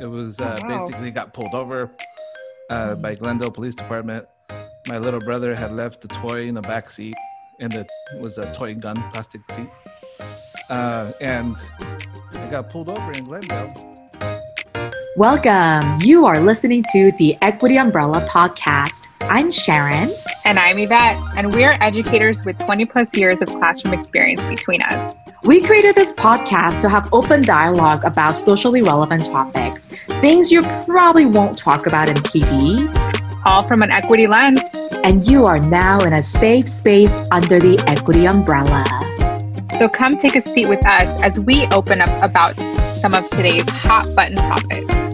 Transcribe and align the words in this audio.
It 0.00 0.06
was 0.10 0.38
uh, 0.40 0.58
Oh, 0.62 0.68
wow. 0.68 0.86
basically 0.86 1.10
got 1.10 1.32
pulled 1.32 1.54
over 1.54 1.90
uh, 2.70 2.94
by 2.96 3.14
Glendale 3.14 3.50
Police 3.50 3.74
Department. 3.74 4.26
My 4.88 4.98
little 4.98 5.20
brother 5.20 5.54
had 5.56 5.72
left 5.74 6.00
the 6.00 6.08
toy 6.08 6.46
in 6.46 6.54
the 6.54 6.60
back 6.62 6.90
seat, 6.90 7.14
and 7.60 7.74
it 7.74 7.86
was 8.20 8.38
a 8.38 8.52
toy 8.54 8.74
gun 8.74 8.96
plastic 9.12 9.40
seat. 9.56 9.68
Uh, 10.68 11.10
and 11.20 11.56
I 12.34 12.46
got 12.50 12.70
pulled 12.70 12.88
over 12.90 13.12
in 13.12 13.24
Glendale. 13.24 13.74
Welcome. 15.16 15.98
You 16.02 16.26
are 16.26 16.40
listening 16.40 16.84
to 16.92 17.10
the 17.12 17.36
Equity 17.40 17.78
Umbrella 17.78 18.26
podcast. 18.30 19.06
I'm 19.22 19.50
Sharon. 19.50 20.12
And 20.44 20.58
I'm 20.58 20.78
Yvette, 20.78 21.18
and 21.36 21.52
we're 21.54 21.72
educators 21.80 22.44
with 22.44 22.58
20 22.58 22.84
plus 22.84 23.08
years 23.16 23.40
of 23.40 23.48
classroom 23.48 23.94
experience 23.94 24.42
between 24.42 24.82
us. 24.82 25.14
We 25.46 25.60
created 25.60 25.94
this 25.94 26.12
podcast 26.12 26.80
to 26.80 26.88
have 26.88 27.08
open 27.12 27.40
dialogue 27.40 28.04
about 28.04 28.34
socially 28.34 28.82
relevant 28.82 29.26
topics, 29.26 29.84
things 30.20 30.50
you 30.50 30.62
probably 30.62 31.24
won't 31.24 31.56
talk 31.56 31.86
about 31.86 32.08
in 32.08 32.16
TV. 32.16 32.92
All 33.44 33.62
from 33.62 33.84
an 33.84 33.92
equity 33.92 34.26
lens. 34.26 34.60
And 35.04 35.24
you 35.24 35.46
are 35.46 35.60
now 35.60 36.00
in 36.00 36.14
a 36.14 36.22
safe 36.22 36.68
space 36.68 37.20
under 37.30 37.60
the 37.60 37.78
Equity 37.86 38.26
Umbrella. 38.26 38.84
So 39.78 39.88
come 39.88 40.18
take 40.18 40.34
a 40.34 40.42
seat 40.52 40.68
with 40.68 40.84
us 40.84 41.22
as 41.22 41.38
we 41.38 41.66
open 41.66 42.00
up 42.00 42.24
about 42.24 42.56
some 43.00 43.14
of 43.14 43.28
today's 43.30 43.70
hot 43.70 44.12
button 44.16 44.34
topics. 44.34 45.05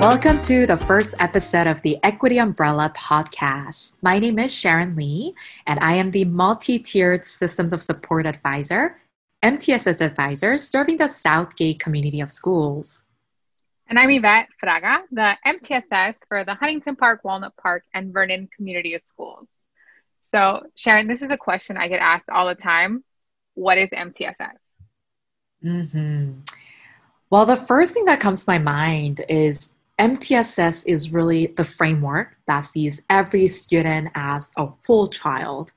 Welcome 0.00 0.40
to 0.42 0.64
the 0.64 0.76
first 0.76 1.16
episode 1.18 1.66
of 1.66 1.82
the 1.82 1.98
Equity 2.04 2.38
Umbrella 2.38 2.92
podcast. 2.96 3.96
My 4.00 4.20
name 4.20 4.38
is 4.38 4.54
Sharon 4.54 4.94
Lee, 4.94 5.34
and 5.66 5.80
I 5.80 5.94
am 5.94 6.12
the 6.12 6.24
multi 6.24 6.78
tiered 6.78 7.24
Systems 7.24 7.72
of 7.72 7.82
Support 7.82 8.24
Advisor, 8.24 9.00
MTSS 9.42 10.00
Advisor, 10.00 10.56
serving 10.56 10.98
the 10.98 11.08
Southgate 11.08 11.80
community 11.80 12.20
of 12.20 12.30
schools. 12.30 13.02
And 13.88 13.98
I'm 13.98 14.08
Yvette 14.10 14.46
Fraga, 14.62 15.02
the 15.10 15.36
MTSS 15.44 16.14
for 16.28 16.44
the 16.44 16.54
Huntington 16.54 16.94
Park, 16.94 17.24
Walnut 17.24 17.56
Park, 17.56 17.82
and 17.92 18.12
Vernon 18.12 18.48
Community 18.54 18.94
of 18.94 19.02
Schools. 19.08 19.48
So, 20.30 20.62
Sharon, 20.76 21.08
this 21.08 21.22
is 21.22 21.30
a 21.32 21.36
question 21.36 21.76
I 21.76 21.88
get 21.88 22.00
asked 22.00 22.30
all 22.30 22.46
the 22.46 22.54
time. 22.54 23.02
What 23.54 23.78
is 23.78 23.90
MTSS? 23.90 24.58
hmm 25.60 26.34
Well, 27.30 27.46
the 27.46 27.56
first 27.56 27.94
thing 27.94 28.04
that 28.04 28.20
comes 28.20 28.44
to 28.44 28.50
my 28.50 28.58
mind 28.58 29.22
is 29.28 29.72
MTSS 29.98 30.84
is 30.86 31.12
really 31.12 31.48
the 31.48 31.64
framework 31.64 32.36
that 32.46 32.60
sees 32.60 33.02
every 33.10 33.48
student 33.48 34.10
as 34.14 34.50
a 34.56 34.68
whole 34.86 35.08
child. 35.08 35.72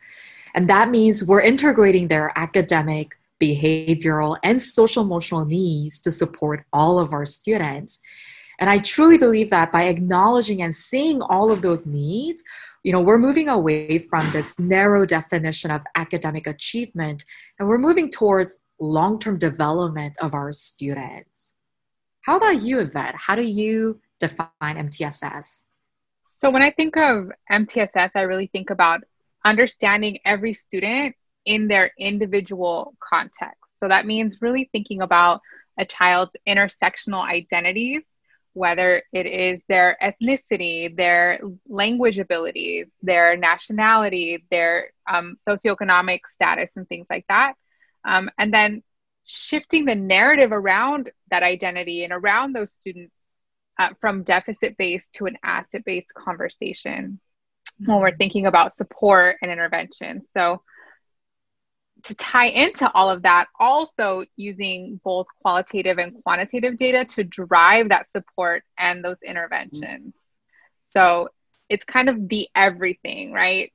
And 0.53 0.69
that 0.69 0.89
means 0.89 1.23
we're 1.23 1.41
integrating 1.41 2.07
their 2.07 2.31
academic, 2.35 3.17
behavioral, 3.41 4.37
and 4.43 4.61
social 4.61 5.03
emotional 5.03 5.45
needs 5.45 5.99
to 6.01 6.11
support 6.11 6.65
all 6.71 6.99
of 6.99 7.13
our 7.13 7.25
students. 7.25 7.99
And 8.59 8.69
I 8.69 8.77
truly 8.77 9.17
believe 9.17 9.49
that 9.49 9.71
by 9.71 9.85
acknowledging 9.85 10.61
and 10.61 10.75
seeing 10.75 11.21
all 11.23 11.49
of 11.49 11.63
those 11.63 11.87
needs, 11.87 12.43
you 12.83 12.91
know, 12.91 13.01
we're 13.01 13.17
moving 13.17 13.49
away 13.49 13.97
from 13.97 14.31
this 14.31 14.57
narrow 14.59 15.05
definition 15.05 15.71
of 15.71 15.83
academic 15.95 16.45
achievement 16.45 17.25
and 17.57 17.67
we're 17.67 17.79
moving 17.79 18.11
towards 18.11 18.59
long 18.79 19.19
term 19.19 19.39
development 19.39 20.15
of 20.21 20.35
our 20.35 20.53
students. 20.53 21.53
How 22.21 22.37
about 22.37 22.61
you, 22.61 22.79
Yvette? 22.79 23.15
How 23.15 23.35
do 23.35 23.43
you 23.43 23.99
define 24.21 24.51
MTSS? 24.61 25.63
So, 26.37 26.49
when 26.49 26.61
I 26.61 26.71
think 26.71 26.97
of 26.97 27.31
MTSS, 27.51 28.11
I 28.15 28.21
really 28.21 28.47
think 28.47 28.69
about 28.69 29.01
understanding 29.43 30.19
every 30.25 30.53
student 30.53 31.15
in 31.45 31.67
their 31.67 31.91
individual 31.99 32.95
context. 32.99 33.59
So, 33.81 33.89
that 33.89 34.05
means 34.05 34.41
really 34.41 34.69
thinking 34.71 35.01
about 35.01 35.41
a 35.77 35.85
child's 35.85 36.31
intersectional 36.47 37.23
identities, 37.23 38.01
whether 38.53 39.03
it 39.13 39.25
is 39.25 39.61
their 39.67 39.97
ethnicity, 40.01 40.95
their 40.95 41.39
language 41.67 42.19
abilities, 42.19 42.87
their 43.01 43.37
nationality, 43.37 44.43
their 44.51 44.91
um, 45.07 45.37
socioeconomic 45.47 46.21
status, 46.33 46.69
and 46.75 46.87
things 46.87 47.07
like 47.09 47.25
that. 47.29 47.53
Um, 48.03 48.29
and 48.37 48.53
then 48.53 48.83
shifting 49.23 49.85
the 49.85 49.95
narrative 49.95 50.51
around 50.51 51.11
that 51.29 51.43
identity 51.43 52.03
and 52.03 52.11
around 52.11 52.53
those 52.53 52.71
students 52.73 53.15
uh, 53.79 53.89
from 53.99 54.23
deficit 54.23 54.77
based 54.77 55.11
to 55.13 55.25
an 55.25 55.37
asset 55.43 55.83
based 55.85 56.13
conversation 56.13 57.19
when 57.85 57.99
we're 57.99 58.15
thinking 58.15 58.45
about 58.45 58.75
support 58.75 59.37
and 59.41 59.51
intervention. 59.51 60.21
So, 60.35 60.61
to 62.03 62.15
tie 62.15 62.47
into 62.47 62.91
all 62.93 63.11
of 63.11 63.23
that, 63.23 63.47
also 63.59 64.25
using 64.35 64.99
both 65.03 65.27
qualitative 65.41 65.99
and 65.99 66.15
quantitative 66.23 66.75
data 66.77 67.05
to 67.05 67.23
drive 67.23 67.89
that 67.89 68.09
support 68.09 68.63
and 68.79 69.03
those 69.03 69.21
interventions. 69.21 70.15
So, 70.89 71.29
it's 71.69 71.85
kind 71.85 72.09
of 72.09 72.27
the 72.27 72.47
everything, 72.55 73.31
right? 73.31 73.71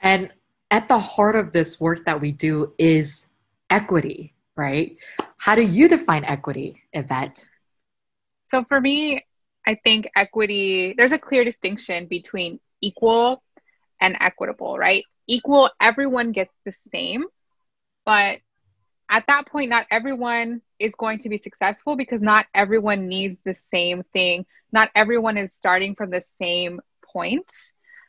And 0.00 0.32
at 0.70 0.88
the 0.88 0.98
heart 0.98 1.36
of 1.36 1.52
this 1.52 1.80
work 1.80 2.04
that 2.04 2.20
we 2.20 2.32
do 2.32 2.72
is 2.78 3.26
equity, 3.68 4.34
right? 4.56 4.96
How 5.38 5.54
do 5.54 5.62
you 5.62 5.88
define 5.88 6.24
equity, 6.24 6.82
Yvette? 6.92 7.44
So, 8.46 8.64
for 8.64 8.80
me, 8.80 9.24
I 9.70 9.76
think 9.84 10.08
equity, 10.16 10.94
there's 10.96 11.12
a 11.12 11.18
clear 11.18 11.44
distinction 11.44 12.06
between 12.06 12.60
equal 12.82 13.42
and 14.00 14.16
equitable, 14.20 14.78
right? 14.78 15.04
Equal, 15.28 15.70
everyone 15.80 16.32
gets 16.32 16.54
the 16.64 16.72
same, 16.92 17.24
but 18.04 18.38
at 19.10 19.24
that 19.28 19.46
point, 19.46 19.70
not 19.70 19.86
everyone 19.90 20.62
is 20.78 20.94
going 20.96 21.18
to 21.20 21.28
be 21.28 21.38
successful 21.38 21.96
because 21.96 22.22
not 22.22 22.46
everyone 22.54 23.08
needs 23.08 23.38
the 23.44 23.54
same 23.72 24.02
thing. 24.12 24.46
Not 24.72 24.90
everyone 24.94 25.38
is 25.38 25.52
starting 25.54 25.94
from 25.94 26.10
the 26.10 26.24
same 26.40 26.80
point. 27.14 27.50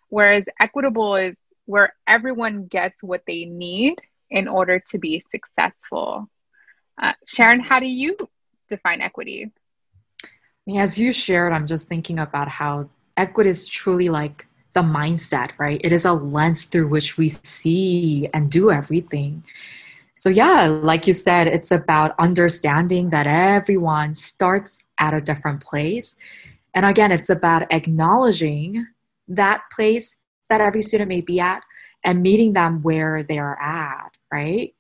Whereas 0.10 0.46
equitable 0.60 1.16
is 1.16 1.36
where 1.66 1.94
everyone 2.08 2.68
gets 2.68 3.04
what 3.04 3.24
they 3.28 3.46
need 3.46 3.96
in 4.30 4.48
order 4.48 4.82
to 4.92 5.00
be 5.00 5.22
successful. 5.32 6.30
Uh, 7.02 7.14
Sharon, 7.28 7.60
how 7.62 7.80
do 7.80 7.88
you 7.88 8.18
define 8.70 9.02
equity? 9.02 9.52
As 10.70 10.98
you 10.98 11.12
shared, 11.12 11.54
I'm 11.54 11.68
just 11.68 11.88
thinking 11.88 12.20
about 12.20 12.48
how 12.48 12.90
equity 13.18 13.50
is 13.50 13.68
truly 13.68 14.10
like 14.10 14.48
the 14.74 14.82
mindset, 14.82 15.52
right? 15.58 15.82
It 15.84 15.92
is 15.92 16.06
a 16.06 16.14
lens 16.14 16.64
through 16.64 16.88
which 16.88 17.18
we 17.18 17.30
see 17.30 18.30
and 18.34 18.50
do 18.50 18.72
everything. 18.72 19.44
So, 20.14 20.30
yeah, 20.30 20.68
like 20.68 21.08
you 21.08 21.14
said, 21.14 21.48
it's 21.48 21.72
about 21.72 22.14
understanding 22.20 23.10
that 23.10 23.26
everyone 23.26 24.14
starts 24.14 24.84
at 25.00 25.16
a 25.16 25.22
different 25.22 25.64
place. 25.64 26.16
And 26.74 26.86
again, 26.86 27.12
it's 27.12 27.30
about 27.30 27.72
acknowledging 27.72 28.86
that 29.28 29.64
place 29.72 30.16
that 30.50 30.62
every 30.62 30.84
student 30.84 31.10
may 31.10 31.22
be 31.22 31.40
at 31.40 31.64
and 32.04 32.22
meeting 32.22 32.54
them 32.54 32.82
where 32.82 33.24
they 33.24 33.40
are 33.40 33.60
at, 33.60 34.16
right? 34.32 34.74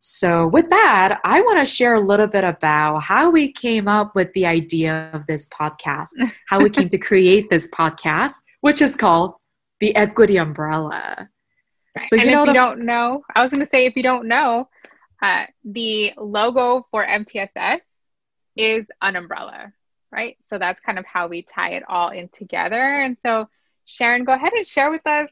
So, 0.00 0.46
with 0.46 0.70
that, 0.70 1.20
I 1.24 1.40
want 1.40 1.58
to 1.58 1.64
share 1.64 1.94
a 1.94 2.00
little 2.00 2.28
bit 2.28 2.44
about 2.44 3.02
how 3.02 3.30
we 3.30 3.50
came 3.50 3.88
up 3.88 4.14
with 4.14 4.32
the 4.32 4.46
idea 4.46 5.10
of 5.12 5.26
this 5.26 5.46
podcast, 5.46 6.08
how 6.48 6.60
we 6.60 6.70
came 6.70 6.88
to 6.90 6.98
create 7.10 7.50
this 7.50 7.68
podcast, 7.68 8.34
which 8.60 8.80
is 8.80 8.94
called 8.94 9.34
the 9.80 9.94
Equity 9.96 10.36
Umbrella. 10.36 11.28
So, 12.04 12.14
you 12.14 12.22
and 12.22 12.30
know 12.30 12.42
if 12.42 12.48
you 12.48 12.54
don't 12.54 12.84
know, 12.84 13.24
I 13.34 13.42
was 13.42 13.50
going 13.50 13.64
to 13.64 13.70
say, 13.70 13.86
if 13.86 13.96
you 13.96 14.04
don't 14.04 14.28
know, 14.28 14.68
uh, 15.20 15.46
the 15.64 16.12
logo 16.16 16.86
for 16.92 17.04
MTSS 17.04 17.80
is 18.56 18.86
an 19.02 19.16
umbrella, 19.16 19.72
right? 20.12 20.36
So 20.46 20.58
that's 20.58 20.80
kind 20.80 20.98
of 20.98 21.06
how 21.06 21.26
we 21.26 21.42
tie 21.42 21.70
it 21.70 21.82
all 21.88 22.10
in 22.10 22.28
together. 22.28 22.76
And 22.76 23.16
so, 23.22 23.48
Sharon, 23.84 24.24
go 24.24 24.32
ahead 24.32 24.52
and 24.52 24.66
share 24.66 24.90
with 24.90 25.06
us 25.06 25.28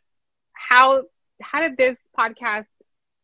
how 0.52 1.02
how 1.40 1.60
did 1.60 1.76
this 1.76 1.96
podcast 2.18 2.66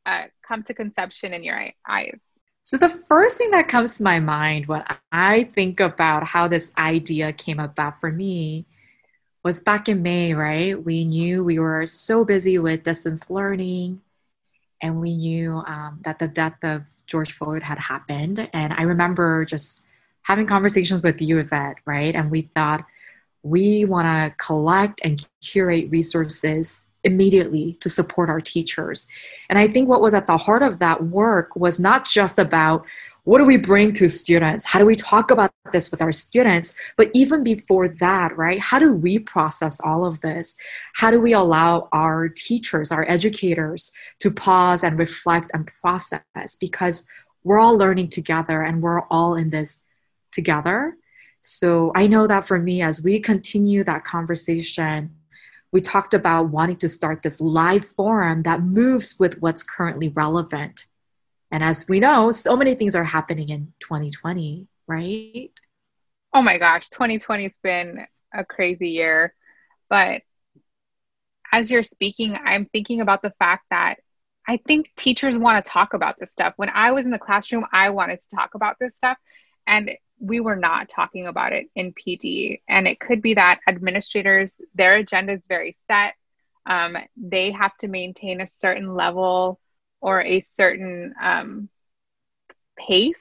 uh, 0.07 0.25
come 0.47 0.63
to 0.65 0.75
conception 0.75 1.33
in 1.33 1.45
your 1.45 1.61
eyes? 1.89 2.19
So, 2.65 2.77
the 2.77 2.89
first 2.89 3.39
thing 3.39 3.51
that 3.51 3.69
comes 3.69 3.97
to 3.99 4.05
my 4.05 4.21
mind 4.21 4.67
when 4.67 4.85
I 5.11 5.45
think 5.45 5.81
about 5.81 6.25
how 6.25 6.47
this 6.47 6.71
idea 6.79 7.33
came 7.33 7.59
about 7.59 8.01
for 8.01 8.13
me 8.13 8.67
was 9.43 9.59
back 9.59 9.89
in 9.89 10.03
May, 10.03 10.35
right? 10.35 10.81
We 10.83 11.05
knew 11.05 11.43
we 11.43 11.59
were 11.59 11.87
so 11.87 12.25
busy 12.25 12.59
with 12.59 12.85
distance 12.85 13.29
learning, 13.29 14.01
and 14.81 15.01
we 15.01 15.17
knew 15.17 15.63
um, 15.67 16.01
that 16.05 16.21
the 16.21 16.29
death 16.29 16.63
of 16.63 16.87
George 17.07 17.33
Floyd 17.33 17.63
had 17.63 17.79
happened. 17.79 18.49
And 18.53 18.73
I 18.73 18.83
remember 18.83 19.45
just 19.45 19.85
having 20.23 20.47
conversations 20.47 21.03
with 21.03 21.21
you, 21.21 21.39
Yvette, 21.39 21.79
right? 21.85 22.15
And 22.15 22.31
we 22.31 22.43
thought 22.55 22.85
we 23.43 23.85
want 23.85 24.07
to 24.07 24.35
collect 24.45 25.01
and 25.03 25.25
curate 25.41 25.91
resources 25.91 26.87
immediately 27.05 27.75
to 27.81 27.89
support 27.89 28.29
our 28.29 28.41
teachers. 28.41 29.09
And 29.49 29.59
I 29.59 29.69
think 29.69 29.89
what 29.89 30.01
was 30.01 30.15
at 30.15 30.27
the 30.27 30.37
heart 30.37 30.63
of 30.63 30.79
that 30.79 31.05
work 31.05 31.57
was 31.57 31.81
not 31.81 32.09
just 32.09 32.39
about 32.39 32.87
what 33.25 33.39
do 33.39 33.45
we 33.45 33.57
bring 33.57 33.93
to 33.95 34.09
students? 34.09 34.65
How 34.65 34.81
do 34.81 34.87
we 34.87 34.97
talk 34.97 35.31
about 35.31 35.53
this 35.71 35.93
with 35.93 36.03
our 36.03 36.11
students? 36.11 36.75
But 36.97 37.11
even 37.15 37.45
before 37.45 37.89
that, 37.89 38.37
right? 38.37 38.59
How 38.59 38.81
do 38.81 38.93
we 38.93 39.21
process 39.21 39.81
all 39.81 40.05
of 40.05 40.21
this? 40.23 40.57
How 40.95 41.13
do 41.13 41.21
we 41.21 41.33
allow 41.33 41.89
our 41.93 42.29
teachers, 42.29 42.91
our 42.91 43.09
educators 43.09 43.93
to 44.21 44.31
pause 44.33 44.83
and 44.83 44.99
reflect 44.99 45.53
and 45.55 45.69
process? 45.81 46.57
Because 46.59 47.07
we're 47.45 47.61
all 47.61 47.79
learning 47.79 48.09
together 48.09 48.63
and 48.63 48.83
we're 48.83 49.03
all 49.03 49.37
in 49.37 49.51
this 49.51 49.85
together. 50.33 50.97
So 51.43 51.93
I 51.95 52.09
know 52.09 52.27
that 52.27 52.45
for 52.45 52.59
me, 52.59 52.83
as 52.83 53.05
we 53.05 53.21
continue 53.21 53.85
that 53.85 54.05
conversation, 54.05 55.11
we 55.73 55.81
talked 55.81 56.15
about 56.15 56.51
wanting 56.51 56.77
to 56.77 56.89
start 56.89 57.23
this 57.23 57.41
live 57.41 57.85
forum 57.85 58.43
that 58.43 58.63
moves 58.63 59.19
with 59.19 59.41
what's 59.41 59.63
currently 59.63 60.09
relevant. 60.09 60.87
And 61.51 61.65
as 61.65 61.89
we 61.89 61.99
know, 61.99 62.31
so 62.31 62.57
many 62.57 62.75
things 62.75 62.95
are 62.95 63.05
happening 63.05 63.49
in 63.49 63.73
2020, 63.81 64.69
right? 64.87 65.51
Oh 66.33 66.43
my 66.43 66.59
gosh, 66.59 66.89
2020 66.91 67.43
has 67.45 67.57
been 67.63 68.07
a 68.35 68.45
crazy 68.45 68.91
year. 68.91 69.35
But 69.89 70.23
as 71.51 71.71
you're 71.71 71.83
speaking, 71.83 72.37
I'm 72.43 72.67
thinking 72.67 73.01
about 73.01 73.23
the 73.23 73.33
fact 73.39 73.65
that 73.71 73.97
I 74.47 74.59
think 74.67 74.91
teachers 74.97 75.37
want 75.39 75.65
to 75.65 75.71
talk 75.71 75.95
about 75.95 76.17
this 76.19 76.31
stuff. 76.31 76.55
When 76.57 76.71
I 76.71 76.93
was 76.93 77.05
in 77.05 77.13
the 77.13 77.19
classroom, 77.19 77.65
I 77.73 77.91
wanted 77.91 78.21
to 78.21 78.37
talk 78.37 78.55
about 78.55 78.77
this 78.81 78.95
stuff. 78.95 79.17
And 79.67 79.91
we 80.23 80.39
were 80.39 80.57
not 80.57 80.89
talking 80.89 81.27
about 81.27 81.53
it 81.53 81.67
in 81.75 81.93
PD. 81.93 82.61
And 82.69 82.87
it 82.87 83.01
could 83.01 83.21
be 83.21 83.35
that 83.35 83.61
administrators, 83.69 84.55
their 84.75 84.95
agenda 84.95 85.33
is 85.33 85.43
very 85.49 85.75
set. 85.89 86.15
Um, 86.65 86.97
they 87.17 87.51
have 87.51 87.77
to 87.79 87.89
maintain 87.89 88.41
a 88.41 88.47
certain 88.47 88.95
level 88.95 89.59
or 90.01 90.23
a 90.23 90.41
certain 90.55 91.13
um, 91.21 91.69
pace, 92.79 93.21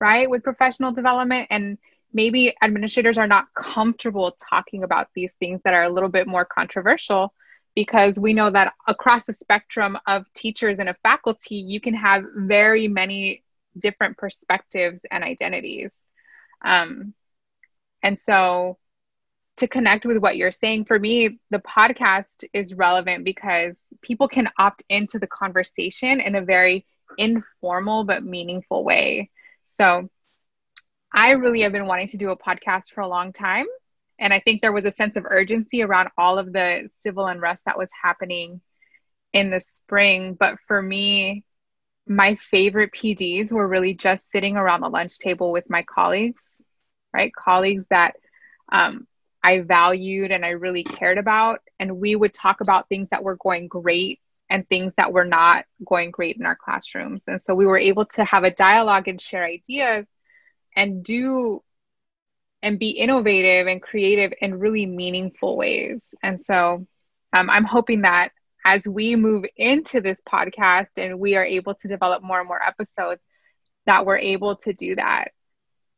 right, 0.00 0.28
with 0.28 0.42
professional 0.42 0.90
development. 0.90 1.46
And 1.50 1.78
maybe 2.12 2.52
administrators 2.60 3.16
are 3.16 3.28
not 3.28 3.46
comfortable 3.54 4.36
talking 4.50 4.82
about 4.82 5.08
these 5.14 5.32
things 5.38 5.60
that 5.64 5.74
are 5.74 5.84
a 5.84 5.90
little 5.90 6.08
bit 6.08 6.26
more 6.26 6.44
controversial 6.44 7.32
because 7.76 8.18
we 8.18 8.32
know 8.32 8.50
that 8.50 8.74
across 8.88 9.26
the 9.26 9.32
spectrum 9.34 9.98
of 10.08 10.24
teachers 10.32 10.80
and 10.80 10.88
a 10.88 10.96
faculty, 11.02 11.56
you 11.56 11.80
can 11.80 11.94
have 11.94 12.24
very 12.34 12.88
many 12.88 13.44
different 13.78 14.16
perspectives 14.16 15.02
and 15.10 15.22
identities. 15.22 15.92
Um, 16.64 17.14
and 18.02 18.18
so 18.20 18.78
to 19.58 19.68
connect 19.68 20.04
with 20.04 20.18
what 20.18 20.36
you're 20.36 20.52
saying, 20.52 20.84
for 20.86 20.98
me, 20.98 21.38
the 21.50 21.60
podcast 21.60 22.44
is 22.52 22.74
relevant 22.74 23.24
because 23.24 23.74
people 24.02 24.28
can 24.28 24.48
opt 24.58 24.82
into 24.88 25.18
the 25.18 25.26
conversation 25.26 26.20
in 26.20 26.34
a 26.34 26.42
very 26.42 26.86
informal 27.18 28.04
but 28.04 28.24
meaningful 28.24 28.84
way. 28.84 29.30
So 29.78 30.08
I 31.12 31.30
really 31.32 31.60
have 31.62 31.72
been 31.72 31.86
wanting 31.86 32.08
to 32.08 32.16
do 32.16 32.30
a 32.30 32.36
podcast 32.36 32.92
for 32.92 33.00
a 33.00 33.08
long 33.08 33.32
time. 33.32 33.66
And 34.18 34.32
I 34.32 34.40
think 34.40 34.60
there 34.60 34.72
was 34.72 34.84
a 34.84 34.92
sense 34.92 35.16
of 35.16 35.24
urgency 35.28 35.82
around 35.82 36.08
all 36.18 36.38
of 36.38 36.52
the 36.52 36.88
civil 37.02 37.26
unrest 37.26 37.64
that 37.66 37.78
was 37.78 37.90
happening 38.02 38.60
in 39.32 39.50
the 39.50 39.60
spring. 39.60 40.34
But 40.38 40.56
for 40.66 40.82
me, 40.82 41.44
my 42.06 42.36
favorite 42.50 42.92
PDs 42.92 43.52
were 43.52 43.66
really 43.66 43.94
just 43.94 44.30
sitting 44.30 44.56
around 44.56 44.80
the 44.80 44.88
lunch 44.88 45.18
table 45.18 45.52
with 45.52 45.70
my 45.70 45.82
colleagues 45.82 46.42
right? 47.14 47.32
Colleagues 47.32 47.86
that 47.90 48.16
um, 48.70 49.06
I 49.42 49.60
valued 49.60 50.32
and 50.32 50.44
I 50.44 50.50
really 50.50 50.82
cared 50.82 51.18
about. 51.18 51.60
And 51.78 52.00
we 52.00 52.16
would 52.16 52.34
talk 52.34 52.60
about 52.60 52.88
things 52.88 53.10
that 53.10 53.22
were 53.22 53.36
going 53.36 53.68
great 53.68 54.20
and 54.50 54.68
things 54.68 54.94
that 54.96 55.12
were 55.12 55.24
not 55.24 55.64
going 55.84 56.10
great 56.10 56.36
in 56.36 56.44
our 56.44 56.56
classrooms. 56.56 57.22
And 57.26 57.40
so 57.40 57.54
we 57.54 57.66
were 57.66 57.78
able 57.78 58.06
to 58.06 58.24
have 58.24 58.44
a 58.44 58.50
dialogue 58.50 59.06
and 59.06 59.20
share 59.20 59.44
ideas 59.44 60.06
and 60.76 61.04
do 61.04 61.62
and 62.62 62.78
be 62.78 62.90
innovative 62.90 63.66
and 63.66 63.82
creative 63.82 64.32
in 64.40 64.58
really 64.58 64.86
meaningful 64.86 65.56
ways. 65.56 66.06
And 66.22 66.42
so 66.42 66.86
um, 67.34 67.50
I'm 67.50 67.64
hoping 67.64 68.02
that 68.02 68.30
as 68.64 68.88
we 68.88 69.16
move 69.16 69.44
into 69.56 70.00
this 70.00 70.18
podcast 70.26 70.88
and 70.96 71.20
we 71.20 71.36
are 71.36 71.44
able 71.44 71.74
to 71.74 71.88
develop 71.88 72.22
more 72.22 72.38
and 72.38 72.48
more 72.48 72.62
episodes, 72.62 73.20
that 73.84 74.06
we're 74.06 74.16
able 74.16 74.56
to 74.56 74.72
do 74.72 74.96
that 74.96 75.32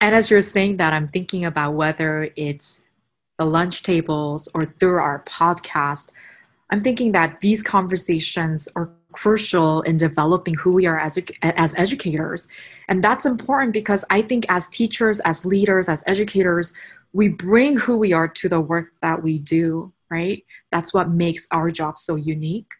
and 0.00 0.14
as 0.14 0.30
you're 0.30 0.42
saying 0.42 0.76
that, 0.78 0.92
I'm 0.92 1.08
thinking 1.08 1.44
about 1.44 1.74
whether 1.74 2.30
it's 2.36 2.82
the 3.38 3.44
lunch 3.44 3.82
tables 3.82 4.48
or 4.54 4.64
through 4.64 4.98
our 4.98 5.22
podcast. 5.24 6.12
I'm 6.70 6.82
thinking 6.82 7.12
that 7.12 7.40
these 7.40 7.62
conversations 7.62 8.68
are 8.76 8.90
crucial 9.12 9.82
in 9.82 9.96
developing 9.96 10.54
who 10.54 10.72
we 10.72 10.86
are 10.86 10.98
as, 10.98 11.18
as 11.42 11.74
educators. 11.76 12.48
And 12.88 13.02
that's 13.02 13.24
important 13.24 13.72
because 13.72 14.04
I 14.10 14.22
think 14.22 14.44
as 14.48 14.68
teachers, 14.68 15.20
as 15.20 15.46
leaders, 15.46 15.88
as 15.88 16.02
educators, 16.06 16.72
we 17.12 17.28
bring 17.28 17.78
who 17.78 17.96
we 17.96 18.12
are 18.12 18.28
to 18.28 18.48
the 18.48 18.60
work 18.60 18.92
that 19.00 19.22
we 19.22 19.38
do, 19.38 19.92
right? 20.10 20.44
That's 20.70 20.92
what 20.92 21.08
makes 21.10 21.46
our 21.50 21.70
job 21.70 21.96
so 21.96 22.16
unique. 22.16 22.70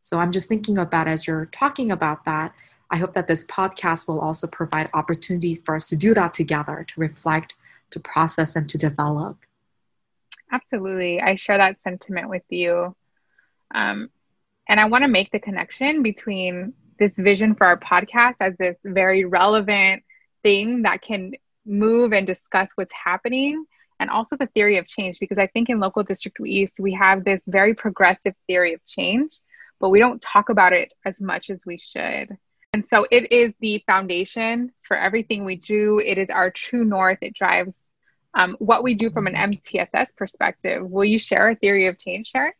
So 0.00 0.18
I'm 0.18 0.32
just 0.32 0.48
thinking 0.48 0.78
about 0.78 1.08
as 1.08 1.26
you're 1.26 1.46
talking 1.46 1.90
about 1.90 2.24
that, 2.24 2.54
I 2.94 2.96
hope 2.96 3.14
that 3.14 3.26
this 3.26 3.44
podcast 3.46 4.06
will 4.06 4.20
also 4.20 4.46
provide 4.46 4.88
opportunities 4.94 5.58
for 5.58 5.74
us 5.74 5.88
to 5.88 5.96
do 5.96 6.14
that 6.14 6.32
together, 6.32 6.84
to 6.86 7.00
reflect, 7.00 7.56
to 7.90 7.98
process, 7.98 8.54
and 8.54 8.68
to 8.68 8.78
develop. 8.78 9.36
Absolutely. 10.52 11.20
I 11.20 11.34
share 11.34 11.58
that 11.58 11.82
sentiment 11.82 12.28
with 12.28 12.44
you. 12.50 12.94
Um, 13.74 14.10
and 14.68 14.78
I 14.78 14.84
want 14.84 15.02
to 15.02 15.08
make 15.08 15.32
the 15.32 15.40
connection 15.40 16.04
between 16.04 16.72
this 17.00 17.14
vision 17.16 17.56
for 17.56 17.66
our 17.66 17.76
podcast 17.76 18.36
as 18.38 18.56
this 18.58 18.76
very 18.84 19.24
relevant 19.24 20.04
thing 20.44 20.82
that 20.82 21.02
can 21.02 21.32
move 21.66 22.12
and 22.12 22.24
discuss 22.24 22.70
what's 22.76 22.92
happening 22.92 23.64
and 23.98 24.08
also 24.08 24.36
the 24.36 24.46
theory 24.48 24.76
of 24.76 24.86
change 24.86 25.18
because 25.18 25.38
i 25.38 25.46
think 25.46 25.70
in 25.70 25.80
local 25.80 26.02
district 26.02 26.38
east 26.44 26.74
we 26.78 26.92
have 26.92 27.24
this 27.24 27.40
very 27.46 27.72
progressive 27.72 28.34
theory 28.46 28.74
of 28.74 28.84
change 28.84 29.38
but 29.80 29.88
we 29.88 29.98
don't 29.98 30.20
talk 30.20 30.50
about 30.50 30.74
it 30.74 30.92
as 31.06 31.22
much 31.22 31.48
as 31.48 31.64
we 31.64 31.78
should 31.78 32.36
and 32.74 32.84
so 32.90 33.06
it 33.12 33.30
is 33.30 33.52
the 33.60 33.84
foundation 33.86 34.72
for 34.82 34.96
everything 34.96 35.44
we 35.44 35.54
do. 35.54 36.00
It 36.04 36.18
is 36.18 36.28
our 36.28 36.50
true 36.50 36.84
north. 36.84 37.18
It 37.22 37.32
drives 37.32 37.76
um, 38.34 38.56
what 38.58 38.82
we 38.82 38.94
do 38.94 39.10
from 39.10 39.28
an 39.28 39.34
MTSS 39.34 40.08
perspective. 40.16 40.84
Will 40.84 41.04
you 41.04 41.20
share 41.20 41.50
a 41.50 41.54
theory 41.54 41.86
of 41.86 41.98
change, 41.98 42.30
Sharon? 42.32 42.50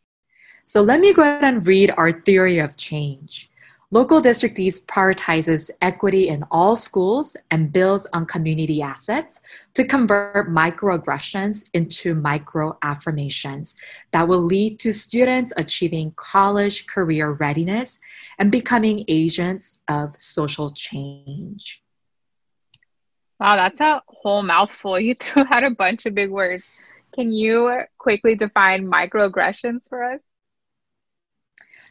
So 0.66 0.82
let 0.82 1.00
me 1.00 1.12
go 1.12 1.22
ahead 1.22 1.42
and 1.42 1.66
read 1.66 1.92
our 1.96 2.12
theory 2.12 2.60
of 2.60 2.76
change. 2.76 3.50
Local 3.94 4.20
District 4.20 4.58
East 4.58 4.88
prioritizes 4.88 5.70
equity 5.80 6.26
in 6.26 6.44
all 6.50 6.74
schools 6.74 7.36
and 7.52 7.72
builds 7.72 8.08
on 8.12 8.26
community 8.26 8.82
assets 8.82 9.40
to 9.74 9.84
convert 9.84 10.50
microaggressions 10.50 11.70
into 11.72 12.12
microaffirmations 12.12 13.76
that 14.10 14.26
will 14.26 14.42
lead 14.42 14.80
to 14.80 14.92
students 14.92 15.52
achieving 15.56 16.12
college 16.16 16.88
career 16.88 17.30
readiness 17.30 18.00
and 18.36 18.50
becoming 18.50 19.04
agents 19.06 19.78
of 19.86 20.20
social 20.20 20.70
change. 20.70 21.80
Wow, 23.38 23.54
that's 23.54 23.80
a 23.80 24.02
whole 24.08 24.42
mouthful. 24.42 24.98
You 25.04 25.14
threw 25.14 25.44
out 25.48 25.62
a 25.62 25.70
bunch 25.70 26.04
of 26.04 26.16
big 26.16 26.32
words. 26.32 26.64
Can 27.14 27.30
you 27.30 27.82
quickly 27.98 28.34
define 28.34 28.90
microaggressions 28.90 29.82
for 29.88 30.02
us? 30.02 30.20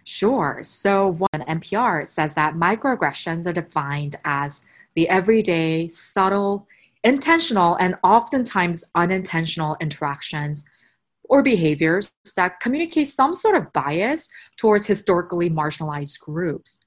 Sure. 0.05 0.59
So, 0.63 1.13
one 1.13 1.45
NPR 1.47 2.05
says 2.05 2.35
that 2.35 2.55
microaggressions 2.55 3.47
are 3.47 3.53
defined 3.53 4.17
as 4.25 4.63
the 4.95 5.07
everyday, 5.09 5.87
subtle, 5.87 6.67
intentional, 7.03 7.75
and 7.75 7.95
oftentimes 8.03 8.83
unintentional 8.95 9.77
interactions 9.79 10.65
or 11.29 11.41
behaviors 11.41 12.11
that 12.35 12.59
communicate 12.59 13.07
some 13.07 13.33
sort 13.33 13.55
of 13.55 13.71
bias 13.73 14.27
towards 14.57 14.85
historically 14.85 15.49
marginalized 15.49 16.19
groups. 16.19 16.79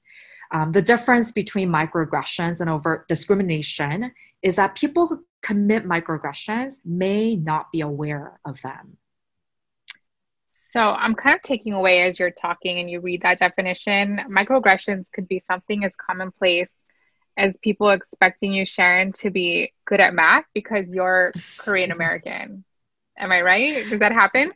Um, 0.51 0.71
the 0.71 0.81
difference 0.81 1.31
between 1.31 1.69
microaggressions 1.69 2.61
and 2.61 2.69
overt 2.69 3.07
discrimination 3.07 4.11
is 4.41 4.55
that 4.55 4.75
people 4.75 5.07
who 5.07 5.25
commit 5.41 5.85
microaggressions 5.85 6.79
may 6.85 7.35
not 7.35 7.71
be 7.71 7.81
aware 7.81 8.39
of 8.45 8.61
them. 8.61 8.97
So 10.77 10.91
I'm 10.91 11.15
kind 11.15 11.35
of 11.35 11.41
taking 11.41 11.73
away 11.73 12.03
as 12.03 12.19
you're 12.19 12.29
talking 12.29 12.77
and 12.77 12.87
you 12.87 12.99
read 12.99 13.23
that 13.23 13.39
definition. 13.39 14.21
Microaggressions 14.29 15.11
could 15.11 15.27
be 15.27 15.41
something 15.47 15.83
as 15.83 15.95
commonplace 15.95 16.71
as 17.35 17.57
people 17.63 17.89
expecting 17.89 18.53
you, 18.53 18.63
Sharon, 18.63 19.11
to 19.13 19.31
be 19.31 19.73
good 19.85 19.99
at 19.99 20.13
math 20.13 20.45
because 20.53 20.93
you're 20.93 21.33
Korean 21.57 21.91
American. 21.97 22.63
Am 23.17 23.31
I 23.31 23.41
right? 23.41 23.89
Does 23.89 23.99
that 24.01 24.11
happen? 24.11 24.51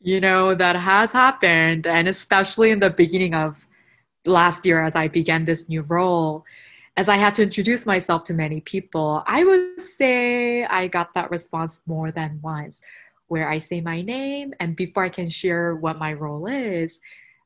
You 0.00 0.20
know, 0.20 0.56
that 0.56 0.74
has 0.74 1.12
happened. 1.12 1.86
And 1.86 2.08
especially 2.08 2.72
in 2.72 2.80
the 2.80 2.90
beginning 2.90 3.32
of 3.32 3.64
last 4.26 4.66
year, 4.66 4.82
as 4.82 4.96
I 4.96 5.06
began 5.06 5.44
this 5.44 5.68
new 5.68 5.82
role, 5.82 6.44
as 6.96 7.08
I 7.08 7.14
had 7.14 7.36
to 7.36 7.44
introduce 7.44 7.86
myself 7.86 8.24
to 8.24 8.34
many 8.34 8.60
people, 8.60 9.22
I 9.24 9.44
would 9.44 9.80
say 9.80 10.64
I 10.64 10.88
got 10.88 11.14
that 11.14 11.30
response 11.30 11.80
more 11.86 12.10
than 12.10 12.40
once 12.42 12.82
where 13.32 13.48
I 13.48 13.56
say 13.56 13.80
my 13.80 14.02
name, 14.02 14.52
and 14.60 14.76
before 14.76 15.04
I 15.04 15.08
can 15.08 15.30
share 15.30 15.74
what 15.74 15.98
my 15.98 16.12
role 16.12 16.46
is, 16.46 17.00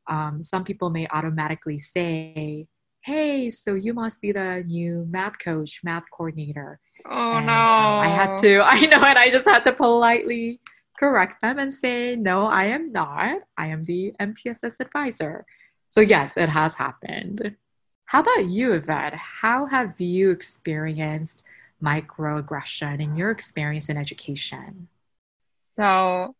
um, 0.08 0.42
some 0.42 0.64
people 0.64 0.90
may 0.90 1.06
automatically 1.12 1.78
say, 1.78 2.66
Hey, 3.02 3.50
so 3.50 3.74
you 3.74 3.94
must 3.94 4.20
be 4.20 4.32
the 4.32 4.64
new 4.66 5.06
math 5.08 5.38
coach, 5.38 5.82
math 5.84 6.02
coordinator. 6.10 6.80
Oh 7.08 7.36
and, 7.36 7.46
no. 7.46 7.52
Um, 7.52 8.00
I 8.02 8.08
had 8.08 8.36
to, 8.38 8.62
I 8.64 8.80
know, 8.80 8.98
and 8.98 9.16
I 9.16 9.30
just 9.30 9.46
had 9.46 9.62
to 9.62 9.72
politely 9.72 10.58
correct 10.98 11.40
them 11.40 11.60
and 11.60 11.72
say, 11.72 12.16
No, 12.16 12.46
I 12.46 12.64
am 12.64 12.90
not. 12.90 13.42
I 13.56 13.68
am 13.68 13.84
the 13.84 14.12
MTSS 14.18 14.80
advisor. 14.80 15.46
So, 15.88 16.00
yes, 16.00 16.36
it 16.36 16.48
has 16.48 16.74
happened. 16.74 17.54
How 18.06 18.22
about 18.22 18.46
you, 18.46 18.72
Yvette? 18.72 19.14
How 19.14 19.66
have 19.66 20.00
you 20.00 20.32
experienced 20.32 21.44
microaggression 21.80 23.00
in 23.00 23.14
your 23.16 23.30
experience 23.30 23.88
in 23.88 23.96
education? 23.96 24.88
So, 25.76 26.34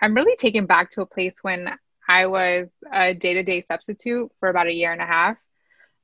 I'm 0.00 0.14
really 0.14 0.36
taken 0.36 0.66
back 0.66 0.90
to 0.92 1.02
a 1.02 1.06
place 1.06 1.34
when 1.42 1.68
I 2.08 2.26
was 2.26 2.68
a 2.92 3.14
day 3.14 3.34
to 3.34 3.42
day 3.42 3.64
substitute 3.70 4.32
for 4.40 4.48
about 4.48 4.66
a 4.66 4.74
year 4.74 4.92
and 4.92 5.00
a 5.00 5.06
half. 5.06 5.36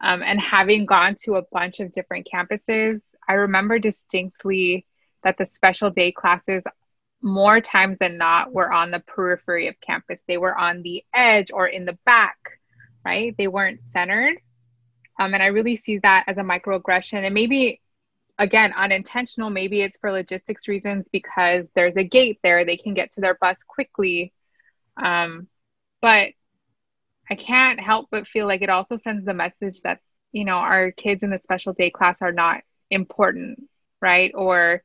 Um, 0.00 0.22
and 0.22 0.40
having 0.40 0.86
gone 0.86 1.16
to 1.24 1.32
a 1.32 1.42
bunch 1.50 1.80
of 1.80 1.90
different 1.90 2.28
campuses, 2.32 3.00
I 3.28 3.32
remember 3.34 3.78
distinctly 3.78 4.86
that 5.24 5.36
the 5.36 5.46
special 5.46 5.90
day 5.90 6.12
classes, 6.12 6.62
more 7.20 7.60
times 7.60 7.98
than 7.98 8.16
not, 8.16 8.52
were 8.52 8.72
on 8.72 8.92
the 8.92 9.00
periphery 9.00 9.66
of 9.66 9.80
campus. 9.80 10.22
They 10.28 10.38
were 10.38 10.56
on 10.56 10.82
the 10.82 11.04
edge 11.12 11.50
or 11.52 11.66
in 11.66 11.84
the 11.84 11.98
back, 12.06 12.38
right? 13.04 13.34
They 13.36 13.48
weren't 13.48 13.82
centered. 13.82 14.36
Um, 15.18 15.34
and 15.34 15.42
I 15.42 15.46
really 15.46 15.74
see 15.74 15.98
that 15.98 16.24
as 16.28 16.38
a 16.38 16.42
microaggression. 16.42 17.24
And 17.24 17.34
maybe, 17.34 17.80
again, 18.38 18.72
unintentional, 18.76 19.50
maybe 19.50 19.82
it's 19.82 19.98
for 19.98 20.12
logistics 20.12 20.68
reasons 20.68 21.08
because 21.10 21.66
there's 21.74 21.96
a 21.96 22.04
gate 22.04 22.38
there, 22.42 22.64
they 22.64 22.76
can 22.76 22.94
get 22.94 23.12
to 23.12 23.20
their 23.20 23.36
bus 23.40 23.56
quickly. 23.66 24.32
Um, 24.96 25.48
but 26.00 26.30
I 27.30 27.34
can't 27.34 27.80
help 27.80 28.08
but 28.10 28.26
feel 28.26 28.46
like 28.46 28.62
it 28.62 28.70
also 28.70 28.96
sends 28.96 29.24
the 29.24 29.34
message 29.34 29.80
that, 29.82 30.00
you 30.32 30.44
know, 30.44 30.56
our 30.56 30.92
kids 30.92 31.22
in 31.22 31.30
the 31.30 31.40
special 31.42 31.72
day 31.72 31.90
class 31.90 32.22
are 32.22 32.32
not 32.32 32.62
important, 32.90 33.68
right? 34.00 34.30
Or 34.34 34.82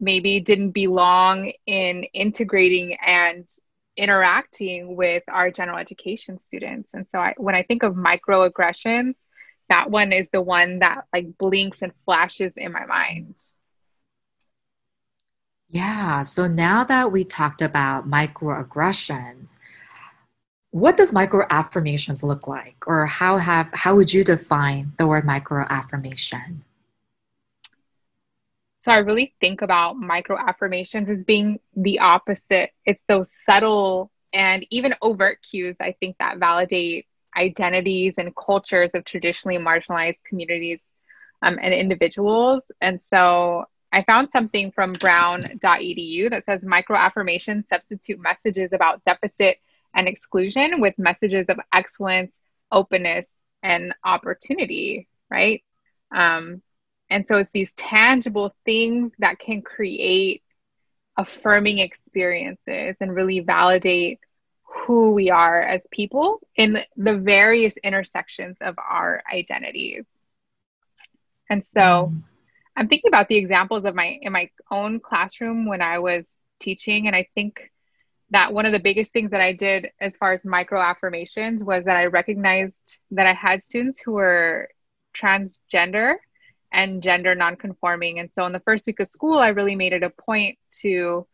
maybe 0.00 0.40
didn't 0.40 0.72
belong 0.72 1.52
in 1.66 2.04
integrating 2.04 2.96
and 3.04 3.48
interacting 3.96 4.96
with 4.96 5.24
our 5.28 5.50
general 5.50 5.78
education 5.78 6.38
students. 6.38 6.90
And 6.94 7.06
so 7.10 7.18
I, 7.18 7.34
when 7.36 7.54
I 7.54 7.62
think 7.62 7.82
of 7.82 7.94
microaggressions, 7.94 9.14
that 9.68 9.90
one 9.90 10.12
is 10.12 10.28
the 10.32 10.42
one 10.42 10.80
that 10.80 11.04
like 11.12 11.36
blinks 11.38 11.82
and 11.82 11.92
flashes 12.04 12.56
in 12.56 12.72
my 12.72 12.86
mind. 12.86 13.36
Yeah. 15.68 16.22
So 16.22 16.46
now 16.46 16.84
that 16.84 17.12
we 17.12 17.24
talked 17.24 17.60
about 17.60 18.08
microaggressions, 18.08 19.56
what 20.70 20.96
does 20.96 21.12
microaffirmations 21.12 22.22
look 22.22 22.46
like 22.46 22.76
or 22.86 23.06
how 23.06 23.38
have 23.38 23.68
how 23.72 23.96
would 23.96 24.12
you 24.12 24.22
define 24.24 24.92
the 24.98 25.06
word 25.06 25.24
microaffirmation? 25.24 26.60
so 28.80 28.92
i 28.92 28.98
really 28.98 29.34
think 29.40 29.62
about 29.62 29.96
microaffirmations 29.96 31.08
as 31.08 31.24
being 31.24 31.58
the 31.76 31.98
opposite 31.98 32.70
it's 32.84 33.02
those 33.08 33.28
subtle 33.44 34.10
and 34.32 34.66
even 34.70 34.94
overt 35.02 35.38
cues 35.42 35.76
i 35.80 35.92
think 36.00 36.16
that 36.18 36.38
validate 36.38 37.06
identities 37.38 38.14
and 38.18 38.34
cultures 38.36 38.90
of 38.94 39.04
traditionally 39.04 39.58
marginalized 39.58 40.18
communities 40.24 40.80
um, 41.42 41.58
and 41.62 41.72
individuals 41.72 42.62
and 42.80 43.00
so 43.12 43.64
I 43.92 44.02
found 44.02 44.28
something 44.30 44.70
from 44.72 44.92
brown.edu 44.92 46.30
that 46.30 46.44
says 46.44 46.62
micro 46.62 46.96
affirmations 46.96 47.64
substitute 47.70 48.20
messages 48.20 48.72
about 48.72 49.02
deficit 49.04 49.56
and 49.94 50.06
exclusion 50.06 50.80
with 50.80 50.98
messages 50.98 51.46
of 51.48 51.58
excellence, 51.72 52.32
openness, 52.70 53.26
and 53.62 53.94
opportunity, 54.04 55.08
right? 55.30 55.64
Um, 56.14 56.62
and 57.10 57.24
so 57.26 57.38
it's 57.38 57.52
these 57.52 57.72
tangible 57.76 58.54
things 58.66 59.12
that 59.18 59.38
can 59.38 59.62
create 59.62 60.42
affirming 61.16 61.78
experiences 61.78 62.96
and 63.00 63.14
really 63.14 63.40
validate 63.40 64.20
who 64.88 65.12
we 65.12 65.30
are 65.30 65.62
as 65.62 65.86
people 65.92 66.40
in 66.56 66.78
the 66.96 67.16
various 67.16 67.76
intersections 67.76 68.56
of 68.60 68.74
our 68.78 69.22
identities. 69.32 70.04
And 71.48 71.64
so. 71.74 72.12
I'm 72.78 72.86
thinking 72.86 73.08
about 73.08 73.26
the 73.26 73.36
examples 73.36 73.84
of 73.84 73.96
my 73.96 74.18
in 74.22 74.32
my 74.32 74.50
own 74.70 75.00
classroom 75.00 75.66
when 75.66 75.82
I 75.82 75.98
was 75.98 76.30
teaching 76.60 77.08
and 77.08 77.16
I 77.16 77.26
think 77.34 77.72
that 78.30 78.52
one 78.52 78.66
of 78.66 78.72
the 78.72 78.78
biggest 78.78 79.12
things 79.12 79.32
that 79.32 79.40
I 79.40 79.52
did 79.52 79.88
as 80.00 80.16
far 80.16 80.32
as 80.32 80.44
micro 80.44 80.80
affirmations 80.80 81.64
was 81.64 81.84
that 81.86 81.96
I 81.96 82.06
recognized 82.06 82.98
that 83.10 83.26
I 83.26 83.32
had 83.32 83.64
students 83.64 83.98
who 83.98 84.12
were 84.12 84.68
transgender 85.12 86.14
and 86.70 87.02
gender 87.02 87.34
nonconforming. 87.34 88.20
And 88.20 88.30
so 88.32 88.46
in 88.46 88.52
the 88.52 88.60
first 88.60 88.86
week 88.86 89.00
of 89.00 89.08
school, 89.08 89.38
I 89.38 89.48
really 89.48 89.74
made 89.74 89.92
it 89.92 90.04
a 90.04 90.10
point 90.10 90.58
to 90.82 91.26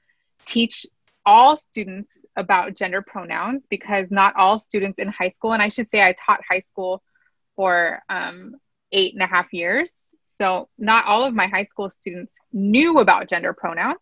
teach 0.46 0.86
all 1.26 1.56
students 1.56 2.18
about 2.36 2.74
gender 2.74 3.02
pronouns 3.02 3.66
because 3.68 4.10
not 4.10 4.36
all 4.36 4.58
students 4.58 4.98
in 4.98 5.08
high 5.08 5.30
school, 5.30 5.52
and 5.52 5.62
I 5.62 5.68
should 5.68 5.90
say 5.90 6.02
I 6.02 6.14
taught 6.14 6.40
high 6.48 6.64
school 6.70 7.02
for 7.56 8.02
um, 8.08 8.56
eight 8.92 9.14
and 9.14 9.22
a 9.22 9.26
half 9.26 9.52
years. 9.52 9.94
So 10.24 10.68
not 10.78 11.04
all 11.06 11.24
of 11.24 11.34
my 11.34 11.46
high 11.46 11.66
school 11.66 11.90
students 11.90 12.34
knew 12.52 12.98
about 12.98 13.28
gender 13.28 13.52
pronouns. 13.52 13.98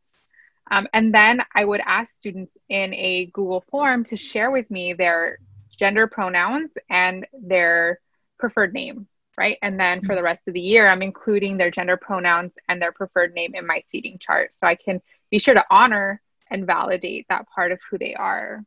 Um, 0.71 0.89
and 0.95 1.13
then 1.13 1.43
I 1.55 1.65
would 1.65 1.83
ask 1.85 2.15
students 2.15 2.57
in 2.69 2.95
a 2.95 3.27
Google 3.27 3.65
form 3.71 4.05
to 4.05 4.17
share 4.17 4.51
with 4.51 4.71
me 4.71 4.95
their 4.95 5.39
gender 5.77 6.07
pronouns 6.07 6.71
and 6.89 7.27
their 7.39 8.01
preferred 8.39 8.73
name, 8.73 9.07
right? 9.37 9.59
And 9.61 9.79
then 9.79 10.03
for 10.03 10.15
the 10.15 10.23
rest 10.23 10.41
of 10.47 10.55
the 10.55 10.61
year, 10.61 10.89
I'm 10.89 11.03
including 11.03 11.59
their 11.59 11.71
gender 11.71 11.99
pronouns 11.99 12.53
and 12.69 12.81
their 12.81 12.93
preferred 12.93 13.35
name 13.35 13.55
in 13.55 13.67
my 13.67 13.83
seating 13.89 14.19
chart 14.19 14.55
so 14.55 14.67
I 14.67 14.77
can 14.77 15.03
be 15.31 15.39
sure 15.39 15.55
to 15.55 15.65
honor 15.71 16.22
and 16.53 16.67
validate 16.67 17.27
that 17.29 17.49
part 17.49 17.73
of 17.73 17.81
who 17.91 17.99
they 17.99 18.15
are. 18.15 18.65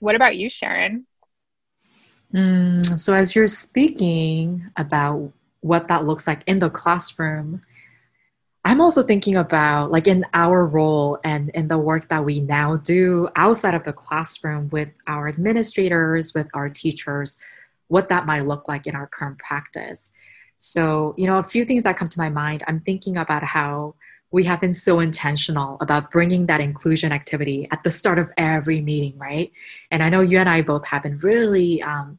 What 0.00 0.16
about 0.16 0.36
you, 0.36 0.50
Sharon? 0.50 1.06
Mm, 2.34 2.98
so, 2.98 3.14
as 3.14 3.34
you're 3.34 3.46
speaking 3.46 4.70
about 4.76 5.32
what 5.60 5.88
that 5.88 6.04
looks 6.04 6.26
like 6.26 6.42
in 6.46 6.58
the 6.58 6.70
classroom, 6.70 7.60
I'm 8.64 8.80
also 8.80 9.02
thinking 9.02 9.36
about 9.36 9.90
like 9.90 10.06
in 10.06 10.24
our 10.34 10.66
role 10.66 11.18
and 11.24 11.50
in 11.50 11.68
the 11.68 11.78
work 11.78 12.08
that 12.08 12.24
we 12.24 12.40
now 12.40 12.76
do 12.76 13.28
outside 13.34 13.74
of 13.74 13.84
the 13.84 13.92
classroom 13.92 14.68
with 14.68 14.90
our 15.06 15.28
administrators, 15.28 16.34
with 16.34 16.46
our 16.54 16.68
teachers, 16.68 17.38
what 17.88 18.08
that 18.10 18.26
might 18.26 18.46
look 18.46 18.68
like 18.68 18.86
in 18.86 18.94
our 18.94 19.06
current 19.06 19.38
practice. 19.38 20.10
So, 20.58 21.14
you 21.16 21.26
know, 21.26 21.38
a 21.38 21.42
few 21.42 21.64
things 21.64 21.84
that 21.84 21.96
come 21.96 22.10
to 22.10 22.18
my 22.18 22.28
mind, 22.28 22.62
I'm 22.66 22.80
thinking 22.80 23.16
about 23.16 23.42
how 23.42 23.94
we 24.32 24.44
have 24.44 24.60
been 24.60 24.72
so 24.72 25.00
intentional 25.00 25.76
about 25.80 26.10
bringing 26.10 26.46
that 26.46 26.60
inclusion 26.60 27.10
activity 27.12 27.66
at 27.70 27.82
the 27.82 27.90
start 27.90 28.18
of 28.18 28.30
every 28.36 28.80
meeting, 28.80 29.18
right? 29.18 29.50
And 29.90 30.02
I 30.02 30.08
know 30.08 30.20
you 30.20 30.38
and 30.38 30.48
I 30.48 30.62
both 30.62 30.86
have 30.86 31.02
been 31.02 31.18
really 31.18 31.82
um, 31.82 32.18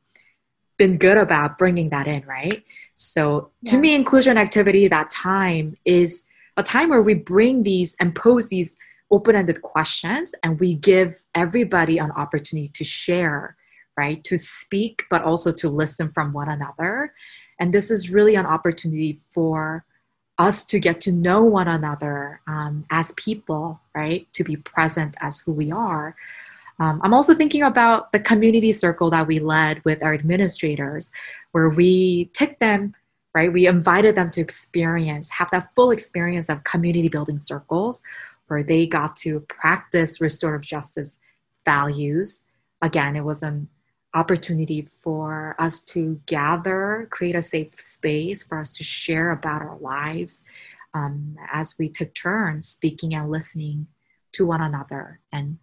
been 0.78 0.98
good 0.98 1.18
about 1.18 1.58
bringing 1.58 1.90
that 1.90 2.08
in, 2.08 2.26
right? 2.26 2.64
So, 2.96 3.52
yeah. 3.62 3.72
to 3.72 3.78
me, 3.78 3.96
inclusion 3.96 4.38
activity 4.38 4.88
that 4.88 5.10
time 5.10 5.78
is 5.86 6.28
a 6.58 6.64
time 6.64 6.90
where 6.90 7.02
we 7.02 7.14
bring 7.14 7.64
these 7.64 7.96
and 8.00 8.14
pose 8.14 8.50
these 8.50 8.76
open-ended 9.12 9.62
questions 9.62 10.34
and 10.44 10.60
we 10.60 10.76
give 10.76 11.22
everybody 11.36 11.98
an 11.98 12.12
opportunity 12.12 12.70
to 12.70 12.84
share 12.84 13.58
right 13.98 14.24
to 14.24 14.38
speak 14.38 15.04
but 15.10 15.22
also 15.22 15.52
to 15.52 15.70
listen 15.70 16.10
from 16.14 16.32
one 16.32 16.48
another 16.48 17.14
and 17.60 17.74
this 17.74 17.92
is 17.92 18.10
really 18.10 18.36
an 18.36 18.46
opportunity 18.46 19.20
for 19.32 19.84
us 20.42 20.66
to 20.66 20.80
get 20.80 21.00
to 21.02 21.12
know 21.12 21.44
one 21.44 21.68
another 21.68 22.42
um, 22.48 22.86
as 22.90 23.14
people 23.14 23.80
right 23.96 24.28
to 24.34 24.44
be 24.44 24.56
present 24.58 25.16
as 25.22 25.40
who 25.40 25.52
we 25.52 25.72
are 25.72 26.16
um, 26.80 27.00
i'm 27.04 27.14
also 27.14 27.34
thinking 27.36 27.64
about 27.64 28.12
the 28.12 28.20
community 28.20 28.72
circle 28.72 29.10
that 29.10 29.28
we 29.28 29.38
led 29.40 29.84
with 29.86 30.02
our 30.04 30.14
administrators 30.14 31.12
where 31.52 31.70
we 31.70 32.26
took 32.34 32.58
them 32.60 32.94
right? 33.34 33.52
We 33.52 33.68
invited 33.68 34.16
them 34.16 34.32
to 34.32 34.42
experience, 34.42 35.30
have 35.30 35.50
that 35.52 35.72
full 35.74 35.92
experience 35.92 36.50
of 36.50 36.64
community 36.64 37.08
building 37.08 37.40
circles 37.40 38.02
where 38.48 38.64
they 38.64 38.86
got 38.86 39.16
to 39.18 39.40
practice 39.42 40.20
restorative 40.20 40.68
justice 40.68 41.16
values. 41.64 42.46
Again, 42.82 43.16
it 43.16 43.24
was 43.24 43.44
an 43.44 43.70
opportunity 44.14 44.82
for 44.82 45.56
us 45.58 45.82
to 45.82 46.20
gather, 46.26 47.08
create 47.12 47.36
a 47.36 47.42
safe 47.42 47.74
space 47.74 48.44
for 48.44 48.60
us 48.60 48.72
to 48.72 48.84
share 48.84 49.32
about 49.32 49.62
our 49.62 49.78
lives 49.80 50.44
um, 50.94 51.38
as 51.52 51.78
we 51.80 51.88
took 51.88 52.14
turns 52.14 52.68
speaking 52.68 53.14
and 53.14 53.32
listening 53.32 53.88
to 54.34 54.46
one 54.46 54.62
another. 54.62 55.20
And 55.32 55.58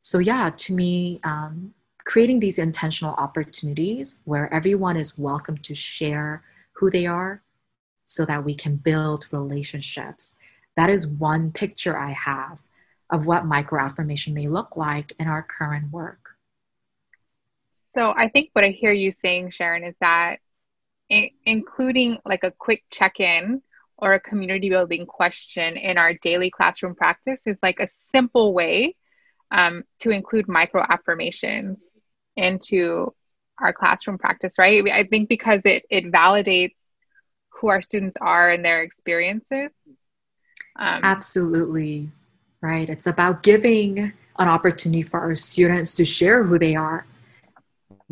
so, 0.00 0.18
yeah, 0.18 0.50
to 0.50 0.74
me, 0.74 1.20
um, 1.24 1.74
creating 2.04 2.40
these 2.40 2.58
intentional 2.58 3.14
opportunities 3.14 4.20
where 4.24 4.52
everyone 4.52 4.96
is 4.96 5.18
welcome 5.18 5.56
to 5.58 5.74
share 5.74 6.42
who 6.72 6.90
they 6.90 7.06
are 7.06 7.42
so 8.04 8.24
that 8.24 8.44
we 8.44 8.54
can 8.54 8.76
build 8.76 9.26
relationships. 9.30 10.36
That 10.76 10.90
is 10.90 11.06
one 11.06 11.52
picture 11.52 11.96
I 11.96 12.10
have 12.12 12.62
of 13.10 13.26
what 13.26 13.46
micro 13.46 13.80
affirmation 13.80 14.34
may 14.34 14.48
look 14.48 14.76
like 14.76 15.12
in 15.18 15.28
our 15.28 15.42
current 15.42 15.90
work. 15.90 16.33
So 17.94 18.12
I 18.16 18.28
think 18.28 18.50
what 18.52 18.64
I 18.64 18.70
hear 18.70 18.92
you 18.92 19.12
saying, 19.12 19.50
Sharon, 19.50 19.84
is 19.84 19.94
that 20.00 20.38
I- 21.10 21.30
including 21.44 22.18
like 22.24 22.42
a 22.42 22.50
quick 22.50 22.82
check 22.90 23.20
in 23.20 23.62
or 23.96 24.14
a 24.14 24.20
community 24.20 24.68
building 24.68 25.06
question 25.06 25.76
in 25.76 25.96
our 25.96 26.14
daily 26.14 26.50
classroom 26.50 26.96
practice 26.96 27.40
is 27.46 27.56
like 27.62 27.78
a 27.78 27.88
simple 28.10 28.52
way 28.52 28.96
um, 29.52 29.84
to 30.00 30.10
include 30.10 30.48
micro 30.48 30.84
affirmations 30.88 31.82
into 32.36 33.14
our 33.60 33.72
classroom 33.72 34.18
practice, 34.18 34.54
right? 34.58 34.84
I 34.90 35.04
think 35.04 35.28
because 35.28 35.60
it 35.64 35.84
it 35.88 36.10
validates 36.10 36.74
who 37.50 37.68
our 37.68 37.80
students 37.80 38.16
are 38.20 38.50
and 38.50 38.64
their 38.64 38.82
experiences. 38.82 39.70
Um, 40.76 41.00
Absolutely, 41.04 42.10
right. 42.60 42.88
It's 42.90 43.06
about 43.06 43.44
giving 43.44 44.12
an 44.36 44.48
opportunity 44.48 45.02
for 45.02 45.20
our 45.20 45.36
students 45.36 45.94
to 45.94 46.04
share 46.04 46.42
who 46.42 46.58
they 46.58 46.74
are 46.74 47.06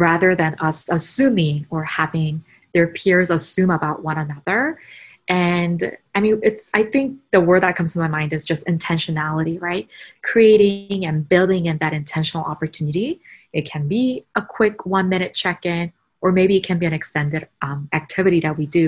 rather 0.02 0.35
than 0.35 0.56
us 0.59 0.88
assuming 0.88 1.64
or 1.71 1.85
having 1.85 2.42
their 2.75 2.88
peers 2.88 3.30
assume 3.30 3.71
about 3.71 4.02
one 4.02 4.18
another. 4.18 4.80
And 5.28 5.78
i 6.16 6.21
mean 6.21 6.40
it's 6.42 6.68
i 6.75 6.82
think 6.92 7.06
the 7.30 7.40
word 7.49 7.62
that 7.62 7.76
comes 7.76 7.92
to 7.92 8.00
my 8.00 8.09
mind 8.18 8.32
is 8.32 8.44
just 8.44 8.66
intentionality 8.66 9.56
right? 9.68 9.87
Creating 10.30 11.06
and 11.09 11.28
building 11.35 11.66
in 11.71 11.76
that 11.78 11.92
intentional 11.92 12.44
opportunity. 12.52 13.09
It 13.52 13.64
can 13.73 13.87
be 13.87 14.04
a 14.35 14.42
quick 14.56 14.76
one 14.85 15.09
minute 15.09 15.32
check-in 15.42 15.92
or 16.23 16.32
maybe 16.32 16.56
it 16.56 16.64
can 16.68 16.78
be 16.82 16.87
an 16.87 16.92
extended 17.00 17.42
um, 17.66 17.88
activity 17.92 18.40
that 18.40 18.59
we 18.59 18.66
do. 18.66 18.87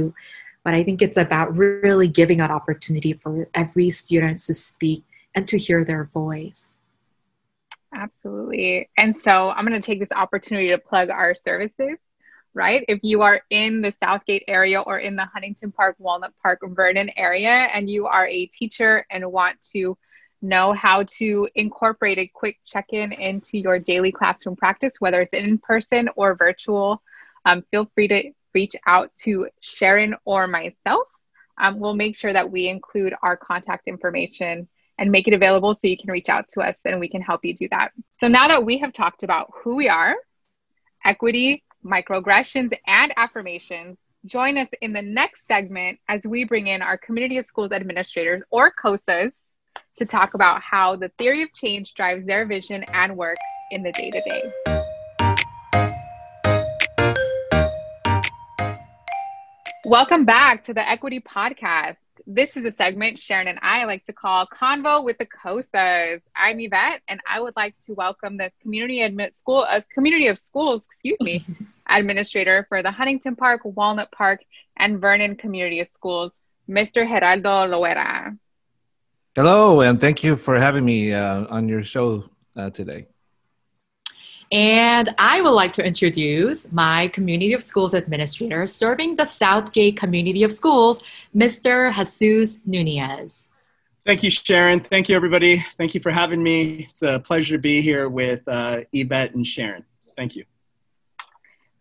But 0.64 0.74
i 0.78 0.82
think 0.86 0.98
it's 1.00 1.20
about 1.26 1.56
really 1.56 2.08
giving 2.20 2.40
an 2.40 2.50
opportunity 2.58 3.12
for 3.12 3.48
every 3.62 3.88
student 3.90 4.36
to 4.46 4.54
speak 4.54 5.04
and 5.36 5.46
to 5.50 5.56
hear 5.66 5.80
their 5.84 6.04
voice 6.20 6.80
absolutely 7.94 8.88
and 8.96 9.16
so 9.16 9.50
i'm 9.50 9.66
going 9.66 9.80
to 9.80 9.84
take 9.84 10.00
this 10.00 10.12
opportunity 10.14 10.68
to 10.68 10.78
plug 10.78 11.10
our 11.10 11.34
services 11.34 11.98
right? 12.54 12.84
If 12.88 13.00
you 13.02 13.22
are 13.22 13.42
in 13.50 13.80
the 13.80 13.92
Southgate 14.00 14.44
area 14.46 14.80
or 14.80 14.98
in 14.98 15.16
the 15.16 15.26
Huntington 15.26 15.72
Park, 15.72 15.96
Walnut 15.98 16.32
Park, 16.40 16.60
Vernon 16.62 17.10
area, 17.16 17.50
and 17.50 17.90
you 17.90 18.06
are 18.06 18.26
a 18.26 18.46
teacher 18.46 19.04
and 19.10 19.30
want 19.30 19.60
to 19.72 19.98
know 20.40 20.72
how 20.72 21.02
to 21.18 21.48
incorporate 21.54 22.18
a 22.18 22.30
quick 22.32 22.58
check 22.64 22.86
in 22.90 23.12
into 23.12 23.58
your 23.58 23.78
daily 23.78 24.12
classroom 24.12 24.56
practice, 24.56 24.94
whether 25.00 25.20
it's 25.20 25.34
in 25.34 25.58
person 25.58 26.08
or 26.16 26.36
virtual, 26.36 27.02
um, 27.44 27.64
feel 27.70 27.90
free 27.94 28.08
to 28.08 28.30
reach 28.54 28.76
out 28.86 29.10
to 29.16 29.48
Sharon 29.60 30.14
or 30.24 30.46
myself. 30.46 31.08
Um, 31.58 31.80
we'll 31.80 31.94
make 31.94 32.16
sure 32.16 32.32
that 32.32 32.50
we 32.50 32.68
include 32.68 33.14
our 33.22 33.36
contact 33.36 33.88
information 33.88 34.68
and 34.98 35.10
make 35.10 35.26
it 35.28 35.34
available 35.34 35.74
so 35.74 35.86
you 35.86 35.98
can 35.98 36.10
reach 36.10 36.28
out 36.28 36.48
to 36.50 36.60
us 36.60 36.76
and 36.84 37.00
we 37.00 37.08
can 37.08 37.20
help 37.20 37.44
you 37.44 37.54
do 37.54 37.68
that. 37.70 37.92
So 38.18 38.28
now 38.28 38.48
that 38.48 38.64
we 38.64 38.78
have 38.78 38.92
talked 38.92 39.22
about 39.22 39.50
who 39.62 39.74
we 39.74 39.88
are, 39.88 40.14
equity, 41.04 41.62
microaggressions, 41.84 42.72
and 42.86 43.12
affirmations. 43.16 43.98
Join 44.24 44.56
us 44.56 44.68
in 44.80 44.94
the 44.94 45.02
next 45.02 45.46
segment 45.46 45.98
as 46.08 46.24
we 46.24 46.44
bring 46.44 46.66
in 46.66 46.80
our 46.80 46.96
Community 46.96 47.36
of 47.36 47.44
Schools 47.44 47.72
administrators, 47.72 48.42
or 48.50 48.72
COSAs, 48.72 49.32
to 49.96 50.06
talk 50.06 50.32
about 50.34 50.62
how 50.62 50.96
the 50.96 51.10
theory 51.18 51.42
of 51.42 51.52
change 51.52 51.92
drives 51.94 52.26
their 52.26 52.46
vision 52.46 52.84
and 52.94 53.16
work 53.16 53.36
in 53.70 53.82
the 53.82 53.92
day 53.92 54.10
to 54.10 54.20
day. 54.22 54.52
Welcome 59.84 60.24
back 60.24 60.64
to 60.64 60.74
the 60.74 60.88
Equity 60.88 61.20
Podcast. 61.20 61.96
This 62.26 62.56
is 62.56 62.64
a 62.64 62.72
segment 62.72 63.18
Sharon 63.18 63.48
and 63.48 63.58
I 63.60 63.84
like 63.84 64.06
to 64.06 64.14
call 64.14 64.46
Convo 64.46 65.04
with 65.04 65.18
the 65.18 65.26
COSAs. 65.26 66.22
I'm 66.34 66.58
Yvette, 66.58 67.02
and 67.06 67.20
I 67.30 67.38
would 67.38 67.54
like 67.54 67.76
to 67.80 67.92
welcome 67.92 68.38
the 68.38 68.50
community 68.62 69.02
admit 69.02 69.34
school, 69.34 69.66
uh, 69.68 69.82
community 69.92 70.28
of 70.28 70.38
schools, 70.38 70.86
excuse 70.86 71.18
me, 71.20 71.44
administrator 71.86 72.64
for 72.70 72.82
the 72.82 72.90
Huntington 72.90 73.36
Park, 73.36 73.60
Walnut 73.64 74.10
Park, 74.10 74.40
and 74.78 75.02
Vernon 75.02 75.36
Community 75.36 75.80
of 75.80 75.88
Schools, 75.88 76.38
Mr. 76.66 77.06
Gerardo 77.06 77.66
Loera. 77.68 78.38
Hello, 79.34 79.82
and 79.82 80.00
thank 80.00 80.24
you 80.24 80.36
for 80.36 80.58
having 80.58 80.86
me 80.86 81.12
uh, 81.12 81.44
on 81.50 81.68
your 81.68 81.82
show 81.82 82.24
uh, 82.56 82.70
today. 82.70 83.06
And 84.54 85.12
I 85.18 85.40
would 85.40 85.50
like 85.50 85.72
to 85.72 85.84
introduce 85.84 86.70
my 86.70 87.08
Community 87.08 87.54
of 87.54 87.62
Schools 87.64 87.92
Administrator 87.92 88.68
serving 88.68 89.16
the 89.16 89.24
Southgate 89.24 89.96
Community 89.96 90.44
of 90.44 90.52
Schools, 90.52 91.02
Mr. 91.34 91.92
Jesus 91.92 92.60
Nunez. 92.64 93.48
Thank 94.06 94.22
you, 94.22 94.30
Sharon. 94.30 94.78
Thank 94.78 95.08
you, 95.08 95.16
everybody. 95.16 95.58
Thank 95.76 95.92
you 95.92 96.00
for 96.00 96.12
having 96.12 96.40
me. 96.40 96.86
It's 96.88 97.02
a 97.02 97.18
pleasure 97.18 97.56
to 97.56 97.58
be 97.58 97.82
here 97.82 98.08
with 98.08 98.46
uh, 98.46 98.82
Yvette 98.92 99.34
and 99.34 99.44
Sharon. 99.44 99.84
Thank 100.16 100.36
you. 100.36 100.44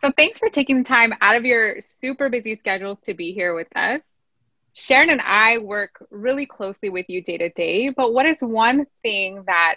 So 0.01 0.11
thanks 0.17 0.39
for 0.39 0.49
taking 0.49 0.79
the 0.79 0.83
time 0.83 1.13
out 1.21 1.35
of 1.35 1.45
your 1.45 1.79
super 1.79 2.27
busy 2.27 2.55
schedules 2.55 2.99
to 3.01 3.13
be 3.13 3.33
here 3.33 3.53
with 3.53 3.67
us. 3.75 4.01
Sharon 4.73 5.11
and 5.11 5.21
I 5.21 5.59
work 5.59 6.03
really 6.09 6.47
closely 6.47 6.89
with 6.89 7.07
you 7.07 7.21
day 7.21 7.37
to 7.37 7.49
day, 7.49 7.89
but 7.89 8.13
what 8.13 8.25
is 8.25 8.39
one 8.41 8.87
thing 9.03 9.43
that 9.45 9.75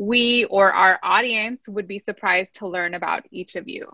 we 0.00 0.46
or 0.46 0.72
our 0.72 0.98
audience 1.02 1.68
would 1.68 1.86
be 1.86 1.98
surprised 1.98 2.54
to 2.54 2.66
learn 2.66 2.94
about 2.94 3.26
each 3.30 3.54
of 3.54 3.68
you? 3.68 3.86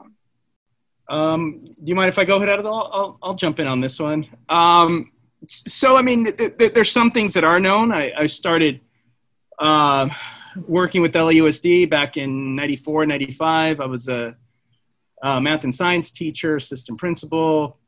Um, 1.09 1.65
do 1.65 1.83
you 1.85 1.97
mind 1.97 2.09
if 2.09 2.19
I 2.19 2.25
go 2.25 2.37
ahead? 2.37 2.61
I'll, 2.61 2.67
I'll, 2.69 3.19
I'll 3.25 3.35
jump 3.35 3.59
in 3.59 3.67
on 3.67 3.81
this 3.81 3.99
one. 3.99 4.25
Um, 4.49 5.11
so, 5.49 5.97
I 5.97 6.03
mean, 6.03 6.33
th- 6.37 6.59
th- 6.59 6.75
there's 6.75 6.93
some 6.93 7.11
things 7.11 7.35
that 7.35 7.43
are 7.43 7.59
known. 7.59 7.91
I, 7.91 8.13
I 8.17 8.27
started 8.29 8.81
uh, 9.59 10.09
working 10.69 11.03
with 11.03 11.13
LAUSD 11.13 11.91
back 11.91 12.17
in 12.17 12.55
94, 12.55 13.07
95. 13.07 13.81
I 13.81 13.87
was 13.87 14.07
a 14.07 14.37
uh, 15.25 15.41
math 15.41 15.65
and 15.65 15.75
science 15.75 16.13
teacher, 16.13 16.55
assistant 16.55 17.01
principal, 17.01 17.79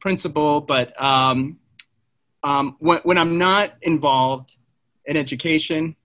principal. 0.00 0.60
But 0.60 1.00
um, 1.02 1.58
um, 2.42 2.76
when, 2.78 2.98
when 3.04 3.16
I'm 3.16 3.38
not 3.38 3.72
involved 3.80 4.58
in 5.06 5.16
education 5.16 5.96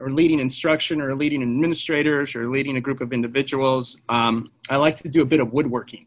or 0.00 0.10
leading 0.10 0.40
instruction 0.40 1.00
or 1.00 1.14
leading 1.14 1.42
administrators 1.42 2.34
or 2.34 2.50
leading 2.50 2.76
a 2.76 2.80
group 2.80 3.00
of 3.00 3.12
individuals, 3.12 4.00
um, 4.08 4.50
I 4.68 4.76
like 4.76 4.96
to 4.96 5.08
do 5.08 5.22
a 5.22 5.24
bit 5.24 5.40
of 5.40 5.52
woodworking. 5.52 6.06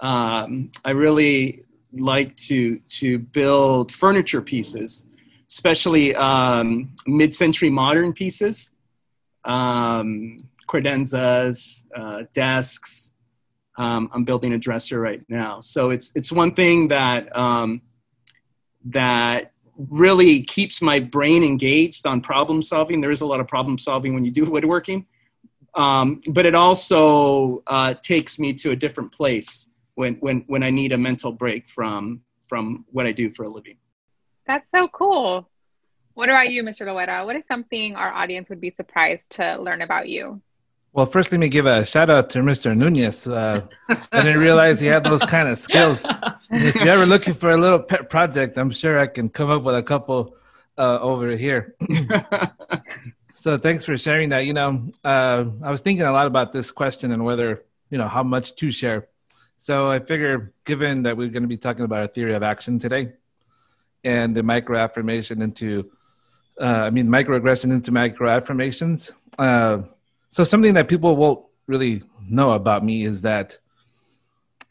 Um, 0.00 0.70
I 0.84 0.90
really 0.90 1.64
like 1.92 2.36
to 2.48 2.78
to 3.00 3.18
build 3.18 3.92
furniture 3.92 4.42
pieces, 4.42 5.06
especially 5.48 6.14
um, 6.14 6.94
mid-century 7.06 7.70
modern 7.70 8.12
pieces. 8.12 8.72
Um, 9.44 10.38
credenzas, 10.68 11.84
uh, 11.96 12.24
desks. 12.32 13.14
Um, 13.78 14.10
I'm 14.12 14.24
building 14.24 14.52
a 14.52 14.58
dresser 14.58 15.00
right 15.00 15.24
now. 15.28 15.60
So 15.60 15.90
it's 15.90 16.12
it's 16.14 16.30
one 16.30 16.54
thing 16.54 16.88
that 16.88 17.34
um, 17.36 17.80
that 18.86 19.52
really 19.78 20.42
keeps 20.42 20.82
my 20.82 20.98
brain 20.98 21.44
engaged 21.44 22.06
on 22.06 22.20
problem 22.20 22.60
solving. 22.62 23.00
There 23.00 23.12
is 23.12 23.20
a 23.20 23.26
lot 23.26 23.40
of 23.40 23.46
problem 23.46 23.78
solving 23.78 24.14
when 24.14 24.24
you 24.24 24.30
do 24.30 24.44
woodworking, 24.50 25.06
um, 25.74 26.20
but 26.28 26.44
it 26.44 26.54
also 26.54 27.62
uh, 27.66 27.94
takes 27.94 28.38
me 28.38 28.52
to 28.54 28.72
a 28.72 28.76
different 28.76 29.12
place 29.12 29.70
when 29.94 30.14
when 30.16 30.44
when 30.46 30.62
I 30.62 30.70
need 30.70 30.92
a 30.92 30.98
mental 30.98 31.32
break 31.32 31.68
from 31.68 32.22
from 32.48 32.84
what 32.90 33.06
I 33.06 33.12
do 33.12 33.30
for 33.30 33.44
a 33.44 33.48
living. 33.48 33.76
That's 34.46 34.68
so 34.70 34.88
cool. 34.88 35.48
What 36.14 36.30
about 36.30 36.50
you, 36.50 36.64
Mr. 36.64 36.86
Loera? 36.86 37.24
What 37.24 37.36
is 37.36 37.46
something 37.46 37.94
our 37.94 38.12
audience 38.12 38.48
would 38.48 38.60
be 38.60 38.70
surprised 38.70 39.30
to 39.32 39.60
learn 39.60 39.82
about 39.82 40.08
you? 40.08 40.42
Well, 40.98 41.06
first, 41.06 41.30
let 41.30 41.38
me 41.38 41.48
give 41.48 41.66
a 41.66 41.86
shout 41.86 42.10
out 42.10 42.28
to 42.30 42.40
Mr. 42.40 42.76
Nunez. 42.76 43.24
Uh, 43.28 43.60
I 44.10 44.20
didn't 44.20 44.40
realize 44.40 44.80
he 44.80 44.88
had 44.88 45.04
those 45.04 45.22
kind 45.22 45.48
of 45.48 45.56
skills. 45.56 46.04
And 46.50 46.66
if 46.66 46.74
you're 46.74 46.88
ever 46.88 47.06
looking 47.06 47.34
for 47.34 47.52
a 47.52 47.56
little 47.56 47.78
pet 47.78 48.10
project, 48.10 48.58
I'm 48.58 48.72
sure 48.72 48.98
I 48.98 49.06
can 49.06 49.28
come 49.28 49.48
up 49.48 49.62
with 49.62 49.76
a 49.76 49.82
couple 49.84 50.34
uh, 50.76 50.98
over 50.98 51.36
here. 51.36 51.76
so, 53.32 53.56
thanks 53.58 53.84
for 53.84 53.96
sharing 53.96 54.30
that. 54.30 54.40
You 54.40 54.54
know, 54.54 54.90
uh, 55.04 55.44
I 55.62 55.70
was 55.70 55.82
thinking 55.82 56.04
a 56.04 56.10
lot 56.10 56.26
about 56.26 56.52
this 56.52 56.72
question 56.72 57.12
and 57.12 57.24
whether, 57.24 57.62
you 57.90 57.98
know, 57.98 58.08
how 58.08 58.24
much 58.24 58.56
to 58.56 58.72
share. 58.72 59.06
So, 59.58 59.88
I 59.88 60.00
figure, 60.00 60.52
given 60.64 61.04
that 61.04 61.16
we're 61.16 61.28
going 61.28 61.44
to 61.44 61.48
be 61.48 61.58
talking 61.58 61.84
about 61.84 62.02
a 62.02 62.08
theory 62.08 62.34
of 62.34 62.42
action 62.42 62.80
today 62.80 63.12
and 64.02 64.34
the 64.34 64.42
micro 64.42 64.76
affirmation 64.76 65.42
into, 65.42 65.92
uh, 66.60 66.82
I 66.86 66.90
mean, 66.90 67.06
microaggression 67.06 67.70
into 67.70 67.92
micro 67.92 68.28
affirmations 68.28 69.12
uh, 69.38 69.82
so 70.30 70.44
something 70.44 70.74
that 70.74 70.88
people 70.88 71.16
won't 71.16 71.44
really 71.66 72.02
know 72.28 72.50
about 72.50 72.84
me 72.84 73.04
is 73.04 73.22
that 73.22 73.58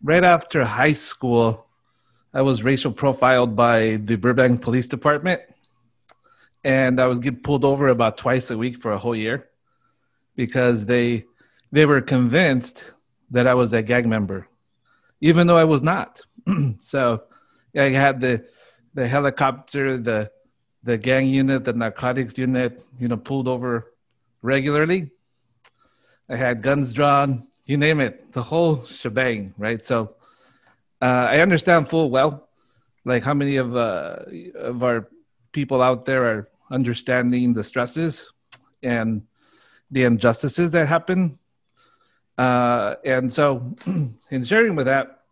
right 0.04 0.24
after 0.24 0.64
high 0.64 0.94
school, 0.94 1.66
I 2.34 2.42
was 2.42 2.64
racial 2.64 2.92
profiled 2.92 3.56
by 3.56 3.98
the 3.98 4.16
Burbank 4.16 4.62
Police 4.62 4.88
Department, 4.88 5.42
and 6.64 7.00
I 7.00 7.08
was 7.08 7.20
get 7.20 7.44
pulled 7.44 7.66
over 7.66 7.88
about 7.88 8.18
twice 8.18 8.52
a 8.52 8.58
week 8.58 8.78
for 8.78 8.92
a 8.92 8.98
whole 8.98 9.16
year 9.16 9.50
because 10.36 10.86
they 10.86 11.26
they 11.72 11.86
were 11.86 12.02
convinced 12.02 12.94
that 13.32 13.48
I 13.48 13.54
was 13.54 13.74
a 13.74 13.82
gang 13.82 14.08
member, 14.08 14.48
even 15.22 15.48
though 15.48 15.58
I 15.58 15.64
was 15.64 15.82
not. 15.82 16.22
so 16.82 17.24
I 17.76 17.90
had 17.90 18.22
the 18.22 18.46
the 18.94 19.08
helicopter, 19.08 19.98
the 19.98 20.32
the 20.84 20.98
gang 20.98 21.28
unit, 21.28 21.66
the 21.66 21.74
narcotics 21.74 22.38
unit, 22.38 22.82
you 23.00 23.08
know, 23.08 23.18
pulled 23.18 23.48
over 23.48 23.92
regularly 24.42 25.12
I 26.30 26.36
had 26.36 26.62
guns 26.62 26.94
drawn, 26.94 27.48
you 27.66 27.78
name 27.78 28.00
it, 28.00 28.32
the 28.32 28.44
whole 28.44 28.86
shebang, 28.86 29.54
right? 29.58 29.84
So 29.86 30.16
uh, 31.02 31.28
I 31.30 31.40
understand 31.40 31.88
full 31.88 32.10
well, 32.10 32.50
like 33.06 33.24
how 33.24 33.34
many 33.34 33.58
of 33.58 33.76
uh, 33.76 34.20
of 34.56 34.84
our 34.84 35.10
people 35.52 35.82
out 35.82 36.06
there 36.06 36.26
are 36.26 36.50
understanding 36.70 37.54
the 37.54 37.64
stresses 37.64 38.28
and 38.84 39.24
the 39.92 40.04
injustices 40.04 40.72
that 40.72 40.88
happen, 40.88 41.40
Uh, 42.38 42.96
and 43.04 43.34
so, 43.34 43.76
in 44.30 44.44
sharing 44.44 44.76
with 44.76 44.86
that, 44.86 45.24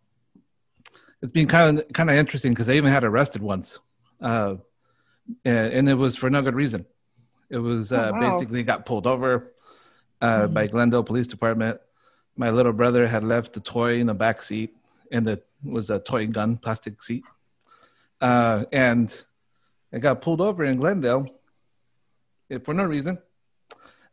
it's 1.22 1.30
been 1.30 1.46
kind 1.46 1.78
of 1.78 1.92
kind 1.92 2.10
of 2.10 2.16
interesting 2.16 2.52
because 2.52 2.68
I 2.68 2.72
even 2.72 2.90
had 2.90 3.04
arrested 3.04 3.42
once, 3.42 3.78
uh, 4.20 4.56
and, 5.44 5.72
and, 5.72 5.88
it 5.88 5.94
was 5.94 6.16
for 6.16 6.30
no 6.30 6.42
good 6.42 6.56
reason. 6.56 6.84
It 7.48 7.58
was 7.58 7.92
uh, 7.92 8.10
oh, 8.10 8.12
wow. 8.12 8.30
basically 8.30 8.64
got 8.64 8.86
pulled 8.86 9.06
over 9.06 9.54
uh, 10.20 10.42
mm-hmm. 10.42 10.54
by 10.54 10.66
Glendale 10.66 11.02
Police 11.02 11.26
Department. 11.26 11.80
My 12.36 12.50
little 12.50 12.72
brother 12.72 13.06
had 13.06 13.24
left 13.24 13.56
a 13.56 13.60
toy 13.60 13.98
in 13.98 14.06
the 14.06 14.14
back 14.14 14.42
seat, 14.42 14.76
and 15.10 15.26
it 15.26 15.46
was 15.64 15.90
a 15.90 15.98
toy 15.98 16.26
gun, 16.26 16.56
plastic 16.56 17.02
seat, 17.02 17.24
uh, 18.20 18.64
and 18.72 19.16
it 19.92 20.00
got 20.00 20.22
pulled 20.22 20.40
over 20.40 20.64
in 20.64 20.76
Glendale 20.76 21.26
for 22.64 22.74
no 22.74 22.84
reason, 22.84 23.18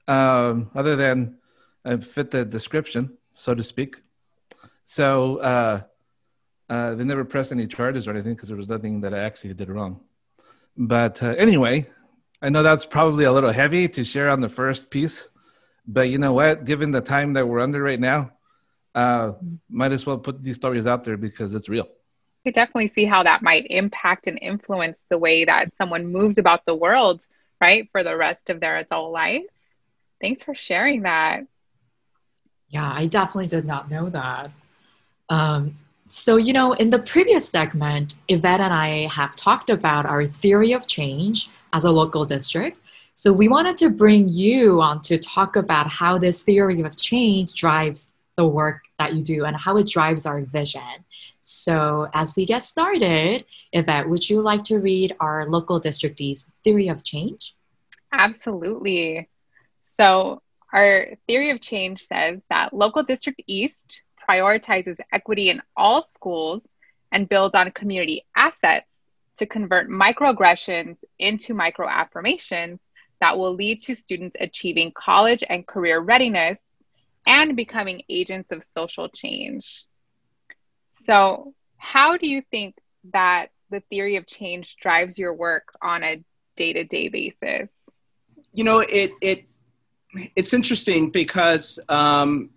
um, 0.07 0.69
other 0.73 0.95
than 0.95 1.37
I 1.85 1.97
fit 1.97 2.31
the 2.31 2.45
description, 2.45 3.17
so 3.35 3.53
to 3.53 3.63
speak. 3.63 3.97
So 4.85 5.37
uh, 5.37 5.81
uh, 6.69 6.95
they 6.95 7.03
never 7.03 7.25
pressed 7.25 7.51
any 7.51 7.67
charges 7.67 8.07
or 8.07 8.11
anything 8.11 8.33
because 8.35 8.49
there 8.49 8.57
was 8.57 8.69
nothing 8.69 9.01
that 9.01 9.13
I 9.13 9.19
actually 9.19 9.53
did 9.53 9.69
wrong. 9.69 9.99
But 10.77 11.21
uh, 11.21 11.35
anyway, 11.37 11.87
I 12.41 12.49
know 12.49 12.63
that's 12.63 12.85
probably 12.85 13.25
a 13.25 13.31
little 13.31 13.51
heavy 13.51 13.87
to 13.89 14.03
share 14.03 14.29
on 14.29 14.41
the 14.41 14.49
first 14.49 14.89
piece, 14.89 15.27
but 15.87 16.09
you 16.09 16.17
know 16.17 16.33
what? 16.33 16.65
Given 16.65 16.91
the 16.91 17.01
time 17.01 17.33
that 17.33 17.47
we're 17.47 17.59
under 17.59 17.81
right 17.81 17.99
now, 17.99 18.31
uh, 18.95 19.33
might 19.69 19.91
as 19.91 20.05
well 20.05 20.17
put 20.17 20.43
these 20.43 20.55
stories 20.55 20.87
out 20.87 21.03
there 21.03 21.17
because 21.17 21.53
it's 21.53 21.69
real. 21.69 21.85
I 21.85 22.49
could 22.49 22.53
definitely 22.53 22.89
see 22.89 23.05
how 23.05 23.23
that 23.23 23.41
might 23.41 23.67
impact 23.69 24.27
and 24.27 24.37
influence 24.41 24.99
the 25.09 25.17
way 25.17 25.45
that 25.45 25.75
someone 25.77 26.07
moves 26.07 26.37
about 26.37 26.65
the 26.65 26.75
world, 26.75 27.25
right, 27.61 27.89
for 27.91 28.03
the 28.03 28.15
rest 28.15 28.49
of 28.49 28.59
their 28.59 28.77
adult 28.77 29.11
life. 29.11 29.43
Thanks 30.21 30.43
for 30.43 30.55
sharing 30.55 31.03
that. 31.03 31.41
Yeah, 32.69 32.91
I 32.91 33.07
definitely 33.07 33.47
did 33.47 33.65
not 33.65 33.89
know 33.89 34.09
that. 34.09 34.51
Um, 35.29 35.77
so, 36.07 36.37
you 36.37 36.53
know, 36.53 36.73
in 36.73 36.89
the 36.89 36.99
previous 36.99 37.47
segment, 37.47 38.15
Yvette 38.27 38.61
and 38.61 38.73
I 38.73 39.07
have 39.07 39.35
talked 39.35 39.69
about 39.69 40.05
our 40.05 40.27
theory 40.27 40.73
of 40.73 40.85
change 40.85 41.49
as 41.71 41.85
a 41.85 41.91
local 41.91 42.25
district. 42.25 42.77
So, 43.15 43.31
we 43.31 43.47
wanted 43.47 43.77
to 43.79 43.89
bring 43.89 44.27
you 44.27 44.81
on 44.81 45.01
to 45.01 45.17
talk 45.17 45.55
about 45.55 45.87
how 45.89 46.17
this 46.17 46.41
theory 46.41 46.81
of 46.81 46.97
change 46.97 47.53
drives 47.53 48.13
the 48.37 48.47
work 48.47 48.81
that 48.97 49.13
you 49.13 49.23
do 49.23 49.45
and 49.45 49.55
how 49.55 49.77
it 49.77 49.87
drives 49.87 50.25
our 50.25 50.41
vision. 50.41 51.05
So, 51.41 52.09
as 52.13 52.35
we 52.35 52.45
get 52.45 52.63
started, 52.63 53.45
Yvette, 53.71 54.09
would 54.09 54.29
you 54.29 54.41
like 54.41 54.63
to 54.65 54.79
read 54.79 55.15
our 55.19 55.47
local 55.47 55.79
districtee's 55.79 56.47
theory 56.63 56.87
of 56.87 57.03
change? 57.03 57.55
Absolutely. 58.11 59.29
So, 59.97 60.41
our 60.71 61.09
theory 61.27 61.51
of 61.51 61.61
change 61.61 62.01
says 62.07 62.39
that 62.49 62.73
Local 62.73 63.03
District 63.03 63.41
East 63.45 64.01
prioritizes 64.27 64.97
equity 65.11 65.49
in 65.49 65.61
all 65.77 66.01
schools 66.01 66.67
and 67.11 67.29
builds 67.29 67.53
on 67.53 67.69
community 67.71 68.25
assets 68.35 68.89
to 69.37 69.45
convert 69.45 69.89
microaggressions 69.89 70.97
into 71.19 71.53
microaffirmations 71.53 72.79
that 73.23 73.37
will 73.37 73.53
lead 73.53 73.81
to 73.81 73.95
students 73.95 74.35
achieving 74.37 74.91
college 74.93 75.45
and 75.49 75.65
career 75.65 75.97
readiness 75.97 76.57
and 77.25 77.55
becoming 77.55 78.01
agents 78.09 78.51
of 78.51 78.65
social 78.71 79.07
change. 79.07 79.85
So, 80.91 81.53
how 81.77 82.17
do 82.17 82.27
you 82.27 82.41
think 82.51 82.75
that 83.13 83.47
the 83.69 83.79
theory 83.89 84.17
of 84.17 84.27
change 84.27 84.75
drives 84.75 85.17
your 85.17 85.33
work 85.33 85.69
on 85.81 86.03
a 86.03 86.21
day 86.57 86.73
to 86.73 86.83
day 86.83 87.07
basis? 87.07 87.71
You 88.53 88.65
know, 88.65 88.79
it, 88.79 89.13
it 89.21 89.45
it's 90.35 90.53
interesting 90.53 91.09
because 91.09 91.79
um, 91.87 92.49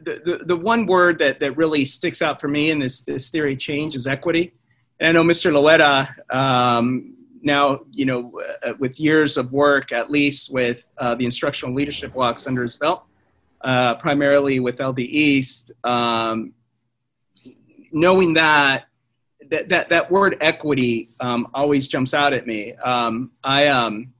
the, 0.00 0.22
the, 0.24 0.44
the 0.46 0.56
one 0.56 0.86
word 0.86 1.18
that, 1.18 1.38
that 1.40 1.54
really 1.58 1.84
sticks 1.84 2.22
out 2.22 2.40
for 2.40 2.48
me 2.48 2.70
in 2.70 2.78
this, 2.78 3.02
this 3.02 3.28
theory 3.28 3.52
of 3.52 3.58
change 3.58 3.94
is 3.94 4.06
equity. 4.06 4.54
And 4.98 5.06
I 5.06 5.12
know 5.12 5.22
Mr. 5.22 5.52
Loera, 5.52 6.08
um, 6.34 7.13
now, 7.44 7.80
you 7.90 8.06
know, 8.06 8.40
uh, 8.66 8.72
with 8.78 8.98
years 8.98 9.36
of 9.36 9.52
work, 9.52 9.92
at 9.92 10.10
least 10.10 10.52
with 10.52 10.84
uh, 10.98 11.14
the 11.14 11.24
instructional 11.24 11.74
leadership 11.74 12.14
blocks 12.14 12.46
under 12.46 12.62
his 12.62 12.76
belt, 12.76 13.04
uh, 13.60 13.94
primarily 13.96 14.60
with 14.60 14.80
LD 14.80 15.00
East, 15.00 15.72
um, 15.84 16.52
knowing 17.92 18.34
that, 18.34 18.86
that, 19.50 19.68
that, 19.68 19.88
that 19.90 20.10
word 20.10 20.36
equity 20.40 21.10
um, 21.20 21.46
always 21.54 21.86
jumps 21.86 22.14
out 22.14 22.32
at 22.32 22.46
me. 22.46 22.74
Um, 22.76 23.30
I, 23.44 23.66
um, 23.68 24.12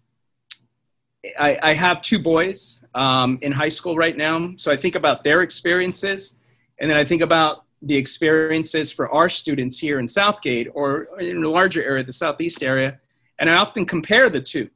I, 1.39 1.59
I 1.63 1.73
have 1.73 2.03
two 2.03 2.19
boys 2.19 2.81
um, 2.95 3.39
in 3.41 3.53
high 3.53 3.71
school 3.71 3.97
right 3.97 4.17
now. 4.17 4.53
So 4.57 4.71
I 4.71 4.77
think 4.77 4.95
about 4.95 5.25
their 5.25 5.43
experiences, 5.43 6.35
and 6.79 6.91
then 6.91 6.99
I 6.99 7.05
think 7.05 7.23
about 7.23 7.65
the 7.81 7.97
experiences 7.97 8.93
for 8.93 9.11
our 9.11 9.29
students 9.29 9.79
here 9.79 9.99
in 9.99 10.09
Southgate 10.09 10.69
or 10.75 11.09
in 11.21 11.43
a 11.43 11.49
larger 11.49 11.83
area, 11.83 12.05
the 12.05 12.13
Southeast 12.13 12.63
area. 12.63 12.99
And 13.39 13.51
I 13.51 13.57
often 13.57 13.85
compare 13.85 14.31
the 14.31 14.41
two, 14.41 14.71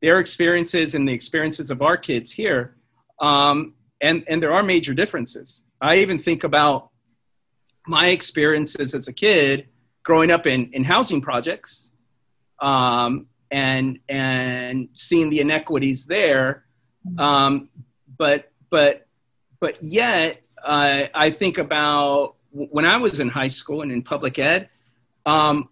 their 0.00 0.18
experiences 0.18 0.94
and 0.94 1.06
the 1.08 1.12
experiences 1.12 1.70
of 1.70 1.82
our 1.82 1.96
kids 1.96 2.32
here. 2.32 2.76
Um, 3.20 3.74
and, 4.00 4.24
and 4.26 4.42
there 4.42 4.52
are 4.52 4.62
major 4.62 4.94
differences. 4.94 5.62
I 5.80 5.96
even 5.96 6.18
think 6.18 6.44
about 6.44 6.90
my 7.86 8.08
experiences 8.08 8.94
as 8.94 9.08
a 9.08 9.12
kid 9.12 9.68
growing 10.02 10.30
up 10.30 10.46
in, 10.46 10.70
in 10.72 10.84
housing 10.84 11.20
projects 11.20 11.90
um, 12.60 13.26
and 13.50 13.98
and 14.08 14.88
seeing 14.94 15.30
the 15.30 15.40
inequities 15.40 16.06
there. 16.06 16.64
Um, 17.18 17.68
but 18.16 18.50
but 18.70 19.06
but 19.60 19.82
yet 19.82 20.42
uh, 20.64 21.04
I 21.14 21.30
think 21.30 21.58
about 21.58 22.36
when 22.50 22.84
I 22.84 22.96
was 22.96 23.20
in 23.20 23.28
high 23.28 23.48
school 23.48 23.82
and 23.82 23.92
in 23.92 24.02
public 24.02 24.38
ed. 24.38 24.68
Um, 25.26 25.68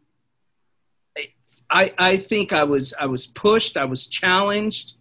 I, 1.73 1.95
I 1.97 2.17
think 2.19 2.53
I 2.53 2.65
was 2.65 2.93
I 3.01 3.07
was 3.07 3.27
pushed, 3.27 3.79
I 3.79 3.87
was 3.87 4.07
challenged, 4.07 4.93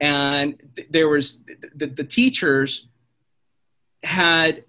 and 0.00 0.60
th- 0.74 0.88
there 0.90 1.08
was 1.08 1.40
the, 1.76 1.86
the 1.86 2.02
teachers 2.02 2.88
had 4.02 4.64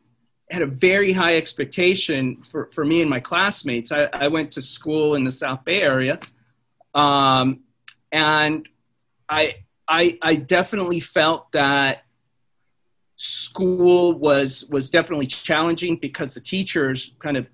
had 0.51 0.61
a 0.61 0.67
very 0.67 1.11
high 1.11 1.37
expectation 1.37 2.43
for, 2.51 2.69
for 2.71 2.85
me 2.85 3.01
and 3.01 3.09
my 3.09 3.19
classmates. 3.19 3.91
I, 3.91 4.09
I 4.13 4.27
went 4.27 4.51
to 4.51 4.61
school 4.61 5.15
in 5.15 5.23
the 5.23 5.31
South 5.31 5.65
Bay 5.65 5.81
area, 5.81 6.19
um, 6.93 7.61
and 8.11 8.67
I, 9.27 9.57
I, 9.87 10.17
I 10.21 10.35
definitely 10.35 10.99
felt 10.99 11.51
that 11.51 12.03
school 13.15 14.13
was 14.13 14.65
was 14.69 14.89
definitely 14.91 15.27
challenging 15.27 15.97
because 15.97 16.35
the 16.35 16.39
teachers 16.39 17.11
kind 17.19 17.37
of 17.37 17.47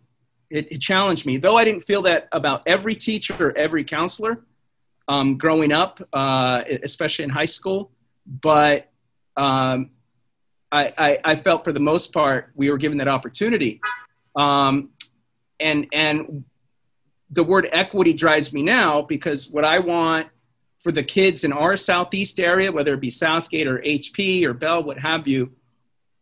it, 0.49 0.71
it, 0.71 0.81
challenged 0.81 1.25
me. 1.25 1.37
Though 1.37 1.57
I 1.57 1.63
didn't 1.63 1.81
feel 1.81 2.01
that 2.03 2.27
about 2.31 2.63
every 2.65 2.95
teacher 2.95 3.35
or 3.39 3.57
every 3.57 3.83
counselor 3.83 4.43
um, 5.07 5.37
growing 5.37 5.71
up, 5.71 6.01
uh, 6.13 6.63
especially 6.83 7.23
in 7.23 7.29
high 7.29 7.45
school, 7.45 7.91
but 8.41 8.89
um, 9.37 9.91
I, 10.71 10.93
I, 10.97 11.19
I, 11.23 11.35
felt 11.35 11.63
for 11.63 11.71
the 11.71 11.79
most 11.79 12.13
part 12.13 12.51
we 12.55 12.69
were 12.69 12.77
given 12.77 12.97
that 12.99 13.07
opportunity. 13.07 13.81
Um, 14.35 14.89
and 15.59 15.87
and 15.93 16.43
the 17.31 17.43
word 17.43 17.67
equity 17.71 18.13
drives 18.13 18.53
me 18.53 18.61
now 18.61 19.01
because 19.01 19.49
what 19.49 19.65
I 19.65 19.79
want 19.79 20.27
for 20.83 20.91
the 20.91 21.03
kids 21.03 21.43
in 21.43 21.51
our 21.51 21.75
southeast 21.75 22.39
area, 22.39 22.71
whether 22.71 22.93
it 22.93 23.01
be 23.01 23.09
Southgate 23.09 23.67
or 23.67 23.79
HP 23.79 24.45
or 24.45 24.53
Bell, 24.53 24.83
what 24.83 24.99
have 24.99 25.27
you, 25.27 25.51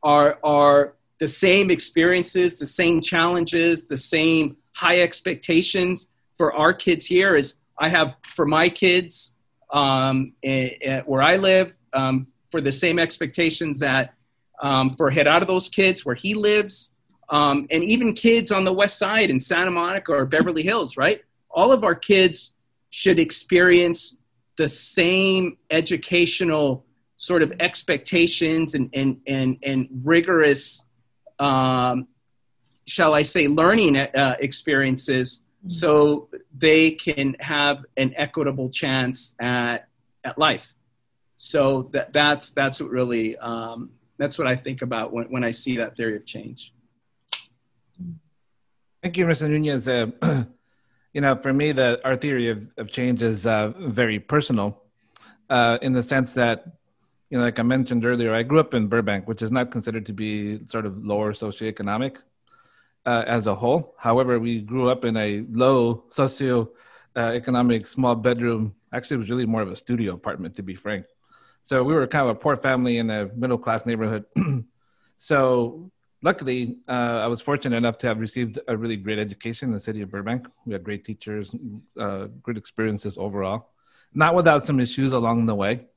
are 0.01 0.39
are 0.43 0.95
the 1.23 1.27
same 1.29 1.71
experiences, 1.71 2.59
the 2.59 2.67
same 2.67 2.99
challenges, 2.99 3.87
the 3.87 3.95
same 3.95 4.57
high 4.73 4.99
expectations 4.99 6.09
for 6.35 6.51
our 6.51 6.73
kids 6.73 7.05
here 7.05 7.37
as 7.37 7.61
I 7.79 7.87
have 7.87 8.17
for 8.35 8.45
my 8.45 8.67
kids 8.67 9.33
um, 9.71 10.33
where 10.41 11.21
I 11.21 11.37
live, 11.37 11.75
um, 11.93 12.27
for 12.51 12.59
the 12.59 12.73
same 12.73 12.99
expectations 12.99 13.79
that 13.79 14.15
um, 14.61 14.97
for 14.97 15.09
those 15.11 15.69
kids 15.69 16.05
where 16.05 16.13
he 16.13 16.33
lives, 16.33 16.91
um, 17.29 17.67
and 17.71 17.85
even 17.85 18.11
kids 18.11 18.51
on 18.51 18.65
the 18.65 18.73
west 18.73 18.99
side 18.99 19.29
in 19.29 19.39
Santa 19.39 19.71
Monica 19.71 20.11
or 20.11 20.25
Beverly 20.25 20.61
Hills, 20.61 20.97
right? 20.97 21.23
All 21.49 21.71
of 21.71 21.85
our 21.85 21.95
kids 21.95 22.51
should 22.89 23.17
experience 23.17 24.17
the 24.57 24.67
same 24.67 25.55
educational 25.71 26.85
sort 27.15 27.41
of 27.41 27.53
expectations 27.61 28.75
and, 28.75 28.89
and, 28.93 29.21
and, 29.25 29.57
and 29.63 29.87
rigorous, 30.03 30.83
um, 31.43 32.07
shall 32.85 33.13
I 33.13 33.23
say, 33.23 33.47
learning 33.47 33.97
uh, 33.97 34.35
experiences 34.39 35.41
mm-hmm. 35.59 35.69
so 35.69 36.29
they 36.57 36.91
can 36.91 37.35
have 37.39 37.85
an 37.97 38.13
equitable 38.15 38.69
chance 38.69 39.35
at, 39.39 39.89
at 40.23 40.37
life. 40.37 40.73
So 41.35 41.89
that, 41.93 42.13
that's, 42.13 42.51
that's 42.51 42.79
what 42.79 42.89
really, 42.89 43.37
um, 43.37 43.89
that's 44.17 44.37
what 44.37 44.47
I 44.47 44.55
think 44.55 44.81
about 44.81 45.11
when, 45.11 45.25
when 45.25 45.43
I 45.43 45.51
see 45.51 45.77
that 45.77 45.97
theory 45.97 46.15
of 46.15 46.25
change. 46.25 46.73
Thank 49.01 49.17
you, 49.17 49.25
Mr. 49.25 49.49
Nunez. 49.49 49.85
Uh, 49.85 50.11
you 51.13 51.19
know, 51.19 51.35
for 51.35 51.51
me, 51.51 51.73
the 51.73 51.99
our 52.05 52.15
theory 52.15 52.47
of, 52.47 52.65
of 52.77 52.89
change 52.89 53.21
is 53.21 53.45
uh, 53.45 53.73
very 53.77 54.17
personal, 54.17 54.81
uh, 55.49 55.77
in 55.81 55.91
the 55.91 56.01
sense 56.01 56.31
that 56.35 56.65
you 57.29 57.37
know, 57.37 57.43
like 57.43 57.59
I 57.59 57.63
mentioned 57.63 58.05
earlier, 58.05 58.33
I 58.33 58.43
grew 58.43 58.59
up 58.59 58.73
in 58.73 58.87
Burbank, 58.87 59.27
which 59.27 59.41
is 59.41 59.51
not 59.51 59.71
considered 59.71 60.05
to 60.05 60.13
be 60.13 60.65
sort 60.67 60.85
of 60.85 61.03
lower 61.03 61.33
socioeconomic 61.33 62.17
uh, 63.05 63.23
as 63.27 63.47
a 63.47 63.55
whole. 63.55 63.95
However, 63.97 64.39
we 64.39 64.61
grew 64.61 64.89
up 64.89 65.05
in 65.05 65.17
a 65.17 65.45
low 65.51 66.03
socioeconomic 66.09 67.87
small 67.87 68.15
bedroom. 68.15 68.75
Actually, 68.93 69.15
it 69.15 69.19
was 69.19 69.29
really 69.29 69.45
more 69.45 69.61
of 69.61 69.71
a 69.71 69.75
studio 69.75 70.13
apartment, 70.13 70.55
to 70.55 70.63
be 70.63 70.75
frank. 70.75 71.05
So 71.63 71.83
we 71.83 71.93
were 71.93 72.05
kind 72.07 72.23
of 72.23 72.35
a 72.35 72.39
poor 72.39 72.57
family 72.57 72.97
in 72.97 73.09
a 73.09 73.29
middle 73.35 73.57
class 73.57 73.85
neighborhood. 73.85 74.25
so 75.17 75.91
luckily, 76.21 76.77
uh, 76.87 77.21
I 77.23 77.27
was 77.27 77.41
fortunate 77.41 77.77
enough 77.77 77.97
to 77.99 78.07
have 78.07 78.19
received 78.19 78.59
a 78.67 78.75
really 78.75 78.97
great 78.97 79.19
education 79.19 79.69
in 79.69 79.73
the 79.73 79.79
city 79.79 80.01
of 80.01 80.09
Burbank. 80.09 80.47
We 80.65 80.73
had 80.73 80.83
great 80.83 81.05
teachers, 81.05 81.55
uh, 81.99 82.25
great 82.41 82.57
experiences 82.57 83.17
overall, 83.17 83.69
not 84.13 84.35
without 84.35 84.65
some 84.65 84.79
issues 84.79 85.11
along 85.13 85.45
the 85.45 85.55
way. 85.55 85.87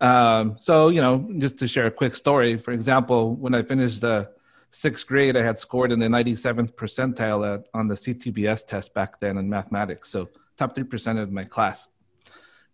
Um, 0.00 0.56
so, 0.60 0.88
you 0.88 1.00
know, 1.00 1.28
just 1.38 1.58
to 1.58 1.68
share 1.68 1.86
a 1.86 1.90
quick 1.90 2.14
story, 2.14 2.56
for 2.56 2.72
example, 2.72 3.34
when 3.34 3.54
I 3.54 3.62
finished 3.62 4.00
the 4.00 4.30
sixth 4.70 5.06
grade, 5.06 5.36
I 5.36 5.42
had 5.42 5.58
scored 5.58 5.92
in 5.92 5.98
the 5.98 6.06
97th 6.06 6.72
percentile 6.72 7.54
at, 7.54 7.68
on 7.74 7.88
the 7.88 7.94
CTBS 7.94 8.66
test 8.66 8.94
back 8.94 9.20
then 9.20 9.36
in 9.36 9.48
mathematics. 9.48 10.08
So, 10.08 10.28
top 10.56 10.74
3% 10.74 11.20
of 11.20 11.32
my 11.32 11.44
class. 11.44 11.88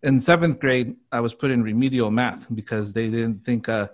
In 0.03 0.19
seventh 0.19 0.59
grade, 0.59 0.95
I 1.11 1.19
was 1.21 1.33
put 1.33 1.51
in 1.51 1.63
remedial 1.63 2.11
math 2.11 2.47
because 2.53 2.93
they 2.93 3.09
didn't 3.09 3.43
think 3.43 3.67
uh, 3.67 3.87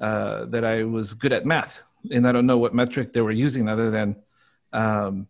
uh, 0.00 0.44
that 0.46 0.64
I 0.64 0.84
was 0.84 1.14
good 1.14 1.32
at 1.32 1.44
math. 1.44 1.80
And 2.10 2.28
I 2.28 2.32
don't 2.32 2.46
know 2.46 2.58
what 2.58 2.74
metric 2.74 3.12
they 3.12 3.20
were 3.20 3.32
using 3.32 3.68
other 3.68 3.90
than 3.90 4.16
um, 4.72 5.26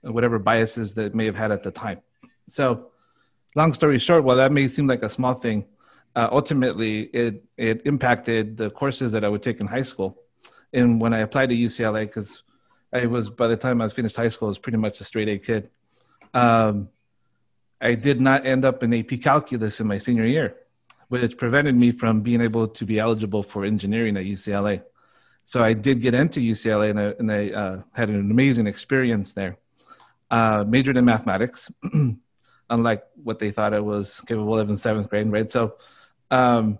whatever 0.00 0.38
biases 0.38 0.94
that 0.94 1.14
may 1.14 1.26
have 1.26 1.36
had 1.36 1.52
at 1.52 1.62
the 1.62 1.70
time. 1.70 2.00
So, 2.48 2.90
long 3.54 3.74
story 3.74 3.98
short, 3.98 4.24
while 4.24 4.36
that 4.36 4.52
may 4.52 4.68
seem 4.68 4.86
like 4.86 5.02
a 5.02 5.08
small 5.08 5.34
thing, 5.34 5.66
uh, 6.16 6.28
ultimately 6.30 7.02
it 7.02 7.44
it 7.56 7.82
impacted 7.84 8.56
the 8.56 8.70
courses 8.70 9.12
that 9.12 9.24
I 9.24 9.28
would 9.28 9.42
take 9.42 9.60
in 9.60 9.66
high 9.66 9.82
school. 9.82 10.18
And 10.72 11.00
when 11.00 11.14
I 11.14 11.20
applied 11.20 11.50
to 11.50 11.56
UCLA, 11.56 12.02
because 12.06 12.42
I 12.92 13.06
was 13.06 13.30
by 13.30 13.48
the 13.48 13.56
time 13.56 13.80
I 13.80 13.84
was 13.84 13.92
finished 13.92 14.16
high 14.16 14.28
school, 14.28 14.48
I 14.48 14.50
was 14.50 14.58
pretty 14.58 14.78
much 14.78 15.00
a 15.00 15.04
straight 15.04 15.28
A 15.28 15.38
kid. 15.38 15.70
Um, 16.32 16.88
I 17.80 17.94
did 17.94 18.20
not 18.20 18.46
end 18.46 18.64
up 18.64 18.82
in 18.82 18.94
AP 18.94 19.20
calculus 19.22 19.80
in 19.80 19.86
my 19.86 19.98
senior 19.98 20.24
year, 20.24 20.56
which 21.08 21.36
prevented 21.36 21.74
me 21.74 21.92
from 21.92 22.22
being 22.22 22.40
able 22.40 22.68
to 22.68 22.84
be 22.84 22.98
eligible 22.98 23.42
for 23.42 23.64
engineering 23.64 24.16
at 24.16 24.24
UCLA. 24.24 24.82
So 25.44 25.62
I 25.62 25.74
did 25.74 26.00
get 26.00 26.14
into 26.14 26.40
UCLA 26.40 26.90
and 26.90 27.00
I, 27.00 27.04
and 27.18 27.30
I 27.30 27.50
uh, 27.50 27.82
had 27.92 28.08
an 28.08 28.18
amazing 28.18 28.66
experience 28.66 29.34
there. 29.34 29.58
Uh, 30.30 30.64
majored 30.66 30.96
in 30.96 31.04
mathematics, 31.04 31.70
unlike 32.70 33.04
what 33.22 33.38
they 33.38 33.50
thought 33.50 33.74
I 33.74 33.80
was 33.80 34.20
capable 34.26 34.58
of 34.58 34.70
in 34.70 34.78
seventh 34.78 35.10
grade, 35.10 35.30
right? 35.30 35.50
So 35.50 35.76
um, 36.30 36.78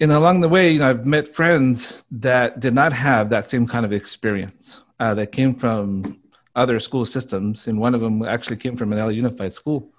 and 0.00 0.12
along 0.12 0.40
the 0.40 0.48
way, 0.48 0.72
you 0.72 0.80
know, 0.80 0.90
I've 0.90 1.06
met 1.06 1.28
friends 1.28 2.04
that 2.10 2.60
did 2.60 2.74
not 2.74 2.92
have 2.92 3.30
that 3.30 3.48
same 3.48 3.66
kind 3.66 3.86
of 3.86 3.92
experience. 3.92 4.80
Uh, 5.00 5.14
that 5.14 5.32
came 5.32 5.54
from 5.54 6.20
other 6.54 6.78
school 6.78 7.04
systems, 7.04 7.66
and 7.66 7.80
one 7.80 7.94
of 7.94 8.00
them 8.00 8.22
actually 8.22 8.56
came 8.56 8.76
from 8.76 8.92
an 8.92 8.98
LA 8.98 9.08
Unified 9.08 9.52
school, 9.52 9.92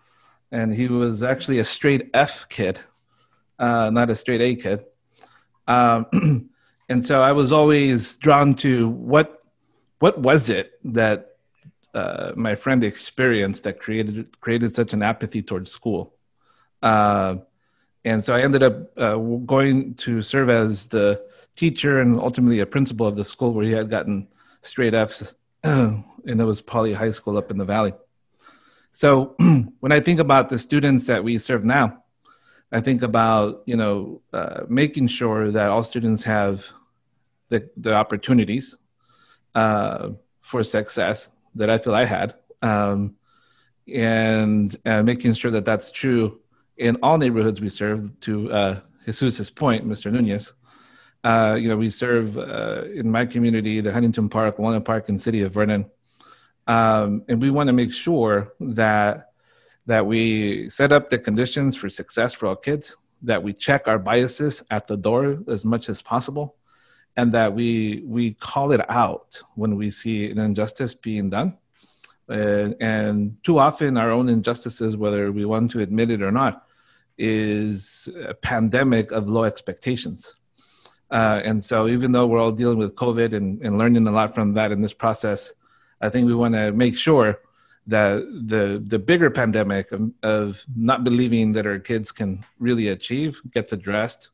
and 0.51 0.73
he 0.73 0.87
was 0.87 1.21
actually 1.21 1.59
a 1.59 1.65
straight 1.65 2.09
F 2.13 2.47
kid, 2.49 2.79
uh, 3.59 3.89
not 3.89 4.09
a 4.09 4.15
straight 4.15 4.41
A 4.41 4.55
kid. 4.55 4.85
Um, 5.67 6.49
and 6.89 7.05
so 7.05 7.21
I 7.21 7.33
was 7.33 7.51
always 7.51 8.15
drawn 8.17 8.53
to 8.55 8.87
what 8.87 9.41
what 9.99 10.19
was 10.19 10.49
it 10.49 10.79
that 10.85 11.35
uh, 11.93 12.31
my 12.35 12.55
friend 12.55 12.83
experienced 12.83 13.63
that 13.63 13.79
created 13.79 14.39
created 14.39 14.75
such 14.75 14.93
an 14.93 15.01
apathy 15.01 15.41
towards 15.41 15.71
school. 15.71 16.13
Uh, 16.81 17.37
and 18.05 18.23
so 18.23 18.35
I 18.35 18.41
ended 18.41 18.61
up 18.61 18.97
uh, 18.97 19.17
going 19.17 19.95
to 19.95 20.21
serve 20.21 20.49
as 20.51 20.87
the 20.87 21.25
teacher 21.55 21.99
and 21.99 22.19
ultimately 22.19 22.59
a 22.59 22.65
principal 22.65 23.07
of 23.07 23.15
the 23.15 23.25
school 23.25 23.51
where 23.51 23.65
he 23.65 23.71
had 23.71 23.89
gotten 23.89 24.27
straight 24.61 24.93
Fs, 24.93 25.33
and 25.63 26.05
it 26.25 26.43
was 26.43 26.61
Poly 26.61 26.93
High 26.93 27.09
School 27.09 27.35
up 27.35 27.49
in 27.49 27.57
the 27.57 27.65
valley. 27.65 27.93
So 28.91 29.35
when 29.79 29.91
I 29.91 29.99
think 29.99 30.19
about 30.19 30.49
the 30.49 30.59
students 30.59 31.07
that 31.07 31.23
we 31.23 31.39
serve 31.39 31.65
now, 31.65 32.03
I 32.71 32.79
think 32.79 33.01
about 33.01 33.63
you 33.65 33.75
know 33.75 34.21
uh, 34.31 34.61
making 34.69 35.07
sure 35.07 35.51
that 35.51 35.69
all 35.69 35.83
students 35.83 36.23
have 36.23 36.63
the 37.49 37.69
the 37.75 37.95
opportunities 37.95 38.77
uh, 39.55 40.09
for 40.41 40.63
success 40.63 41.29
that 41.55 41.71
I 41.71 41.79
feel 41.79 41.95
I 41.95 42.05
had, 42.05 42.35
um, 42.61 43.15
and 43.91 44.75
uh, 44.85 45.01
making 45.01 45.33
sure 45.33 45.51
that 45.51 45.65
that's 45.65 45.89
true 45.89 46.39
in 46.77 46.97
all 47.01 47.17
neighborhoods 47.17 47.61
we 47.61 47.69
serve. 47.69 48.19
To 48.21 48.51
uh, 48.51 48.79
Jesus's 49.05 49.49
point, 49.49 49.87
Mr. 49.87 50.11
Nunez, 50.11 50.53
uh, 51.23 51.55
you 51.59 51.67
know, 51.67 51.77
we 51.77 51.89
serve 51.89 52.37
uh, 52.37 52.83
in 52.93 53.09
my 53.09 53.25
community, 53.25 53.81
the 53.81 53.91
Huntington 53.91 54.29
Park, 54.29 54.59
Walnut 54.59 54.85
Park, 54.85 55.09
and 55.09 55.19
City 55.19 55.41
of 55.41 55.53
Vernon, 55.53 55.85
um, 56.67 57.23
and 57.27 57.41
we 57.41 57.49
want 57.49 57.67
to 57.67 57.73
make 57.73 57.93
sure 57.93 58.53
that 58.59 59.29
that 59.87 60.05
we 60.07 60.67
set 60.69 60.91
up 60.91 61.09
the 61.09 61.19
conditions 61.19 61.75
for 61.75 61.89
success 61.89 62.33
for 62.33 62.47
our 62.47 62.55
kids, 62.55 62.97
that 63.21 63.43
we 63.43 63.53
check 63.53 63.87
our 63.87 63.99
biases 63.99 64.63
at 64.71 64.87
the 64.87 64.97
door 64.97 65.39
as 65.47 65.63
much 65.63 65.89
as 65.89 66.01
possible, 66.01 66.55
and 67.15 67.31
that 67.33 67.53
we 67.53 68.03
we 68.05 68.33
call 68.33 68.71
it 68.71 68.81
out 68.89 69.39
when 69.55 69.75
we 69.75 69.91
see 69.91 70.29
an 70.29 70.39
injustice 70.39 70.93
being 70.93 71.29
done. 71.29 71.57
And, 72.27 72.75
and 72.79 73.43
too 73.43 73.59
often, 73.59 73.97
our 73.97 74.11
own 74.11 74.29
injustices, 74.29 74.97
whether 74.97 75.31
we 75.31 75.45
want 75.45 75.71
to 75.71 75.81
admit 75.81 76.09
it 76.09 76.23
or 76.23 76.31
not, 76.31 76.64
is 77.17 78.09
a 78.27 78.33
pandemic 78.33 79.11
of 79.11 79.27
low 79.27 79.43
expectations. 79.43 80.35
Uh, 81.11 81.41
and 81.45 81.63
so, 81.63 81.87
even 81.87 82.11
though 82.11 82.25
we're 82.25 82.39
all 82.39 82.51
dealing 82.51 82.77
with 82.77 82.95
COVID 82.95 83.35
and, 83.35 83.61
and 83.61 83.77
learning 83.77 84.07
a 84.07 84.11
lot 84.11 84.33
from 84.33 84.53
that 84.53 84.71
in 84.71 84.81
this 84.81 84.93
process, 84.93 85.53
I 86.01 86.09
think 86.09 86.27
we 86.27 86.35
want 86.35 86.55
to 86.55 86.71
make 86.71 86.97
sure 86.97 87.39
that 87.87 88.17
the 88.47 88.83
the 88.85 88.97
bigger 88.97 89.29
pandemic 89.29 89.91
of, 89.91 90.11
of, 90.23 90.65
not 90.75 91.03
believing 91.03 91.51
that 91.51 91.67
our 91.67 91.77
kids 91.77 92.11
can 92.11 92.43
really 92.59 92.87
achieve 92.87 93.39
gets 93.51 93.71
addressed, 93.71 94.29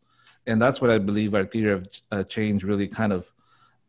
and 0.48 0.62
that's 0.62 0.80
what 0.80 0.90
I 0.90 0.98
believe 0.98 1.36
our 1.36 1.46
theory 1.46 1.74
of 1.74 1.88
uh, 2.12 2.24
change 2.24 2.64
really 2.64 2.88
kind 2.88 3.12
of 3.12 3.26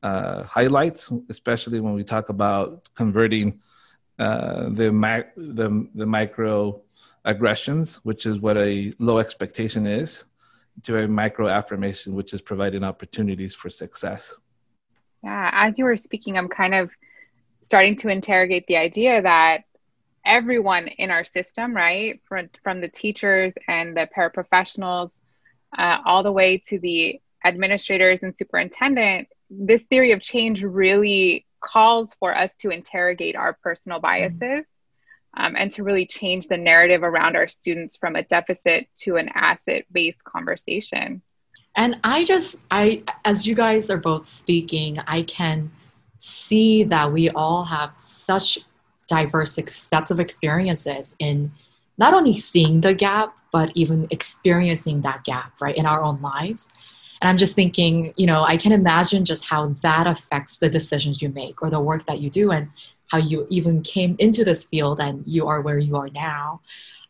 uh, 0.02 0.42
highlights, 0.42 1.12
especially 1.28 1.78
when 1.78 1.94
we 1.94 2.02
talk 2.02 2.28
about 2.28 2.88
converting 2.96 3.60
uh, 4.18 4.68
the, 4.70 4.90
mac- 4.92 5.34
the 5.36 5.88
the 5.94 6.06
micro 6.06 6.82
aggressions, 7.24 7.96
which 8.04 8.26
is 8.26 8.38
what 8.38 8.56
a 8.56 8.92
low 8.98 9.18
expectation 9.18 9.86
is, 9.86 10.24
to 10.82 10.98
a 10.98 11.08
micro 11.08 11.48
affirmation, 11.48 12.14
which 12.14 12.32
is 12.32 12.40
providing 12.40 12.82
opportunities 12.82 13.54
for 13.54 13.70
success. 13.70 14.34
Yeah, 15.22 15.50
as 15.52 15.78
you 15.78 15.84
were 15.84 15.96
speaking, 15.96 16.36
I'm 16.36 16.48
kind 16.48 16.74
of 16.74 16.90
starting 17.62 17.96
to 17.96 18.08
interrogate 18.08 18.66
the 18.66 18.76
idea 18.76 19.22
that 19.22 19.62
everyone 20.24 20.88
in 20.88 21.10
our 21.10 21.22
system, 21.22 21.74
right, 21.74 22.20
from, 22.28 22.48
from 22.62 22.80
the 22.80 22.88
teachers 22.88 23.52
and 23.68 23.96
the 23.96 24.08
paraprofessionals, 24.16 25.10
uh, 25.78 25.98
all 26.04 26.22
the 26.22 26.32
way 26.32 26.58
to 26.68 26.78
the 26.78 27.20
administrators 27.44 28.20
and 28.22 28.36
superintendent, 28.36 29.28
this 29.50 29.82
theory 29.84 30.12
of 30.12 30.20
change 30.20 30.62
really 30.62 31.46
calls 31.60 32.14
for 32.18 32.36
us 32.36 32.54
to 32.56 32.70
interrogate 32.70 33.36
our 33.36 33.56
personal 33.62 34.00
biases 34.00 34.64
um, 35.36 35.54
and 35.56 35.70
to 35.72 35.82
really 35.82 36.06
change 36.06 36.46
the 36.46 36.56
narrative 36.56 37.02
around 37.02 37.36
our 37.36 37.48
students 37.48 37.96
from 37.96 38.16
a 38.16 38.22
deficit 38.22 38.86
to 38.96 39.16
an 39.16 39.30
asset 39.34 39.84
based 39.92 40.22
conversation. 40.24 41.22
And 41.76 41.98
I 42.04 42.24
just, 42.24 42.56
I, 42.70 43.02
as 43.24 43.46
you 43.46 43.54
guys 43.54 43.88
are 43.88 43.96
both 43.96 44.26
speaking, 44.26 44.98
I 45.06 45.22
can 45.22 45.70
see 46.16 46.84
that 46.84 47.12
we 47.12 47.30
all 47.30 47.64
have 47.64 47.94
such 47.96 48.58
diverse 49.08 49.58
sets 49.66 50.10
of 50.10 50.20
experiences 50.20 51.14
in 51.18 51.52
not 51.98 52.14
only 52.14 52.36
seeing 52.36 52.80
the 52.80 52.94
gap, 52.94 53.34
but 53.52 53.70
even 53.74 54.06
experiencing 54.10 55.02
that 55.02 55.24
gap, 55.24 55.52
right, 55.60 55.76
in 55.76 55.86
our 55.86 56.02
own 56.02 56.20
lives. 56.22 56.68
And 57.20 57.28
I'm 57.28 57.36
just 57.36 57.54
thinking, 57.54 58.12
you 58.16 58.26
know, 58.26 58.42
I 58.44 58.56
can 58.56 58.72
imagine 58.72 59.24
just 59.24 59.44
how 59.44 59.68
that 59.82 60.06
affects 60.06 60.58
the 60.58 60.68
decisions 60.68 61.22
you 61.22 61.28
make 61.28 61.62
or 61.62 61.70
the 61.70 61.80
work 61.80 62.06
that 62.06 62.20
you 62.20 62.30
do. 62.30 62.50
And 62.50 62.70
how 63.12 63.18
you 63.18 63.46
even 63.50 63.82
came 63.82 64.16
into 64.18 64.42
this 64.42 64.64
field 64.64 64.98
and 64.98 65.22
you 65.26 65.46
are 65.46 65.60
where 65.60 65.76
you 65.76 65.96
are 65.96 66.08
now. 66.08 66.62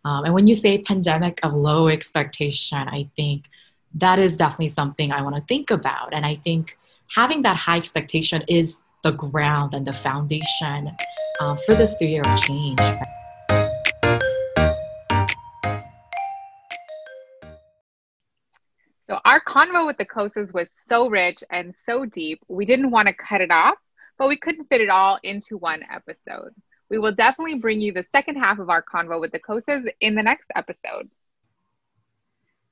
Um, 0.05 0.25
and 0.25 0.35
when 0.35 0.49
you 0.49 0.55
say 0.57 0.79
pandemic 0.79 1.39
of 1.45 1.55
low 1.55 1.87
expectation, 1.87 2.89
I 2.89 3.09
think 3.15 3.49
that 3.95 4.19
is 4.19 4.37
definitely 4.37 4.67
something 4.69 5.13
I 5.13 5.23
want 5.23 5.37
to 5.37 5.43
think 5.43 5.71
about. 5.71 6.13
And 6.13 6.27
I 6.27 6.35
think 6.35 6.77
having 7.15 7.43
that 7.43 7.57
high 7.57 7.77
expectation 7.77 8.43
is 8.49 8.81
the 9.05 9.13
ground 9.13 9.75
and 9.75 9.87
the 9.87 9.93
foundation 9.93 10.91
uh, 11.41 11.55
for 11.65 11.77
this 11.77 11.95
theory 12.01 12.19
of 12.19 12.43
change. 12.43 12.81
So 19.05 19.21
our 19.25 19.41
convo 19.41 19.87
with 19.87 19.99
the 19.99 20.07
COSAs 20.07 20.53
was 20.53 20.67
so 20.85 21.09
rich 21.09 21.45
and 21.49 21.73
so 21.77 22.07
deep, 22.07 22.41
we 22.49 22.65
didn't 22.65 22.91
want 22.91 23.07
to 23.07 23.15
cut 23.15 23.41
it 23.41 23.53
off 23.53 23.77
but 24.23 24.29
we 24.29 24.37
couldn't 24.37 24.67
fit 24.67 24.81
it 24.81 24.89
all 24.89 25.19
into 25.25 25.57
one 25.57 25.83
episode. 25.91 26.55
We 26.89 27.01
will 27.01 27.11
definitely 27.11 27.59
bring 27.59 27.81
you 27.81 27.91
the 27.91 28.05
second 28.13 28.37
half 28.37 28.61
of 28.61 28.71
our 28.71 28.81
convo 28.81 29.21
with 29.21 29.33
the 29.33 29.41
COSAs 29.41 29.91
in 29.99 30.15
the 30.15 30.23
next 30.23 30.49
episode. 30.55 31.11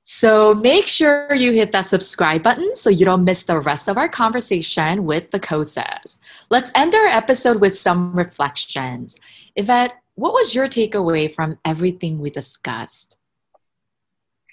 So 0.05 0.55
make 0.55 0.87
sure 0.87 1.35
you 1.35 1.51
hit 1.51 1.73
that 1.73 1.87
subscribe 1.87 2.45
button 2.45 2.77
so 2.77 2.89
you 2.89 3.05
don't 3.05 3.25
miss 3.25 3.43
the 3.43 3.59
rest 3.59 3.89
of 3.89 3.99
our 3.99 4.09
conversation 4.09 5.05
with 5.05 5.33
the 5.33 5.41
COSAs. 5.41 6.19
Let's 6.51 6.71
end 6.77 6.95
our 6.95 7.09
episode 7.09 7.61
with 7.61 7.77
some 7.77 8.15
reflections. 8.15 9.17
Yvette, 9.57 9.95
what 10.15 10.33
was 10.33 10.55
your 10.55 10.69
takeaway 10.69 11.35
from 11.35 11.59
everything 11.65 12.21
we 12.21 12.31
discussed? 12.31 13.19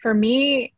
For 0.01 0.15
me, 0.15 0.73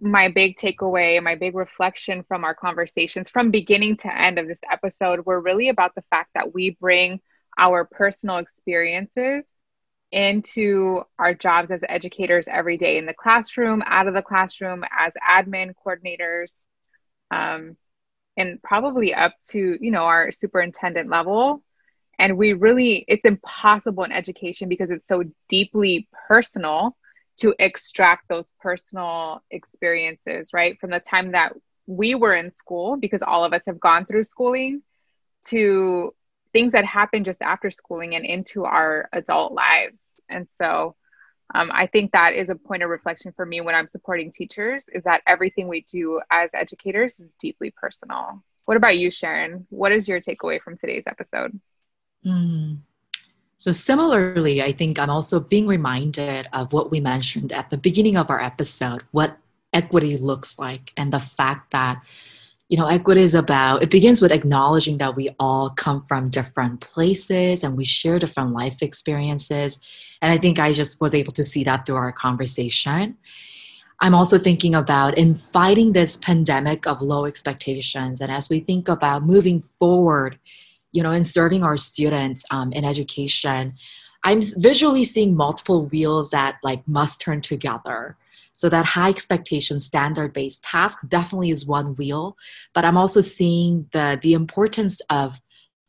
my 0.00 0.28
big 0.28 0.56
takeaway, 0.56 1.22
my 1.22 1.34
big 1.34 1.54
reflection 1.54 2.22
from 2.22 2.44
our 2.44 2.54
conversations 2.54 3.30
from 3.30 3.50
beginning 3.50 3.96
to 3.96 4.14
end 4.14 4.38
of 4.38 4.46
this 4.46 4.58
episode 4.70 5.24
were 5.24 5.40
really 5.40 5.68
about 5.68 5.94
the 5.94 6.04
fact 6.10 6.30
that 6.34 6.52
we 6.52 6.70
bring 6.70 7.20
our 7.58 7.86
personal 7.86 8.36
experiences 8.36 9.44
into 10.12 11.02
our 11.18 11.34
jobs 11.34 11.70
as 11.70 11.80
educators 11.88 12.46
every 12.48 12.76
day 12.76 12.98
in 12.98 13.06
the 13.06 13.14
classroom, 13.14 13.82
out 13.86 14.06
of 14.06 14.14
the 14.14 14.22
classroom, 14.22 14.84
as 14.96 15.14
admin 15.28 15.72
coordinators, 15.84 16.52
um, 17.30 17.76
and 18.36 18.62
probably 18.62 19.14
up 19.14 19.34
to 19.48 19.78
you 19.80 19.90
know 19.90 20.04
our 20.04 20.30
superintendent 20.30 21.08
level. 21.08 21.62
And 22.18 22.38
we 22.38 22.54
really, 22.54 23.04
it's 23.08 23.26
impossible 23.26 24.04
in 24.04 24.12
education 24.12 24.70
because 24.70 24.90
it's 24.90 25.06
so 25.06 25.24
deeply 25.48 26.08
personal 26.28 26.96
to 27.38 27.54
extract 27.58 28.28
those 28.28 28.50
personal 28.60 29.42
experiences, 29.50 30.50
right? 30.52 30.78
From 30.80 30.90
the 30.90 31.00
time 31.00 31.32
that 31.32 31.52
we 31.86 32.14
were 32.14 32.34
in 32.34 32.50
school, 32.50 32.96
because 32.96 33.22
all 33.22 33.44
of 33.44 33.52
us 33.52 33.62
have 33.66 33.78
gone 33.78 34.06
through 34.06 34.24
schooling, 34.24 34.82
to 35.46 36.14
things 36.52 36.72
that 36.72 36.84
happen 36.84 37.24
just 37.24 37.42
after 37.42 37.70
schooling 37.70 38.14
and 38.14 38.24
into 38.24 38.64
our 38.64 39.08
adult 39.12 39.52
lives. 39.52 40.08
And 40.28 40.48
so 40.48 40.96
um, 41.54 41.70
I 41.72 41.86
think 41.86 42.12
that 42.12 42.34
is 42.34 42.48
a 42.48 42.56
point 42.56 42.82
of 42.82 42.90
reflection 42.90 43.32
for 43.36 43.46
me 43.46 43.60
when 43.60 43.74
I'm 43.74 43.88
supporting 43.88 44.32
teachers 44.32 44.88
is 44.88 45.04
that 45.04 45.22
everything 45.26 45.68
we 45.68 45.82
do 45.82 46.20
as 46.30 46.50
educators 46.54 47.20
is 47.20 47.28
deeply 47.38 47.70
personal. 47.70 48.42
What 48.64 48.76
about 48.76 48.96
you, 48.96 49.10
Sharon? 49.10 49.66
What 49.70 49.92
is 49.92 50.08
your 50.08 50.20
takeaway 50.20 50.60
from 50.60 50.76
today's 50.76 51.04
episode? 51.06 51.60
Mm. 52.24 52.78
So, 53.58 53.72
similarly, 53.72 54.62
I 54.62 54.72
think 54.72 54.98
I'm 54.98 55.08
also 55.08 55.40
being 55.40 55.66
reminded 55.66 56.46
of 56.52 56.72
what 56.72 56.90
we 56.90 57.00
mentioned 57.00 57.52
at 57.52 57.70
the 57.70 57.78
beginning 57.78 58.16
of 58.16 58.28
our 58.28 58.40
episode 58.40 59.02
what 59.12 59.38
equity 59.72 60.16
looks 60.16 60.58
like, 60.58 60.92
and 60.96 61.12
the 61.12 61.20
fact 61.20 61.70
that, 61.70 62.02
you 62.68 62.76
know, 62.76 62.86
equity 62.86 63.22
is 63.22 63.34
about, 63.34 63.82
it 63.82 63.90
begins 63.90 64.20
with 64.20 64.32
acknowledging 64.32 64.98
that 64.98 65.16
we 65.16 65.30
all 65.38 65.70
come 65.70 66.04
from 66.04 66.28
different 66.28 66.80
places 66.80 67.62
and 67.62 67.76
we 67.76 67.84
share 67.84 68.18
different 68.18 68.52
life 68.52 68.82
experiences. 68.82 69.78
And 70.20 70.32
I 70.32 70.38
think 70.38 70.58
I 70.58 70.72
just 70.72 71.00
was 71.00 71.14
able 71.14 71.32
to 71.32 71.44
see 71.44 71.64
that 71.64 71.86
through 71.86 71.96
our 71.96 72.12
conversation. 72.12 73.16
I'm 74.00 74.14
also 74.14 74.38
thinking 74.38 74.74
about 74.74 75.16
in 75.16 75.34
fighting 75.34 75.92
this 75.92 76.18
pandemic 76.18 76.86
of 76.86 77.00
low 77.00 77.24
expectations, 77.24 78.20
and 78.20 78.30
as 78.30 78.50
we 78.50 78.60
think 78.60 78.88
about 78.88 79.24
moving 79.24 79.60
forward 79.60 80.38
you 80.96 81.02
know, 81.02 81.12
in 81.12 81.24
serving 81.24 81.62
our 81.62 81.76
students 81.76 82.42
um, 82.50 82.72
in 82.72 82.82
education, 82.82 83.74
I'm 84.24 84.40
visually 84.56 85.04
seeing 85.04 85.36
multiple 85.36 85.84
wheels 85.84 86.30
that 86.30 86.56
like 86.62 86.88
must 86.88 87.20
turn 87.20 87.42
together. 87.42 88.16
So 88.54 88.70
that 88.70 88.86
high 88.86 89.10
expectation, 89.10 89.78
standard 89.78 90.32
based 90.32 90.62
task 90.62 90.98
definitely 91.06 91.50
is 91.50 91.66
one 91.66 91.94
wheel, 91.96 92.38
but 92.72 92.86
I'm 92.86 92.96
also 92.96 93.20
seeing 93.20 93.86
the 93.92 94.18
the 94.22 94.32
importance 94.32 95.02
of 95.10 95.38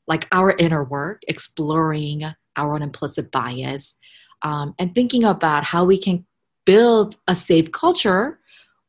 like 0.08 0.28
our 0.34 0.52
inner 0.58 0.84
work, 0.84 1.22
exploring 1.30 2.24
our 2.58 2.74
own 2.74 2.82
implicit 2.82 3.32
bias, 3.32 3.96
um, 4.42 4.76
and 4.78 4.94
thinking 4.94 5.24
about 5.24 5.64
how 5.64 5.86
we 5.86 5.98
can 5.98 6.26
build 6.66 7.16
a 7.30 7.36
safe 7.36 7.72
culture 7.72 8.40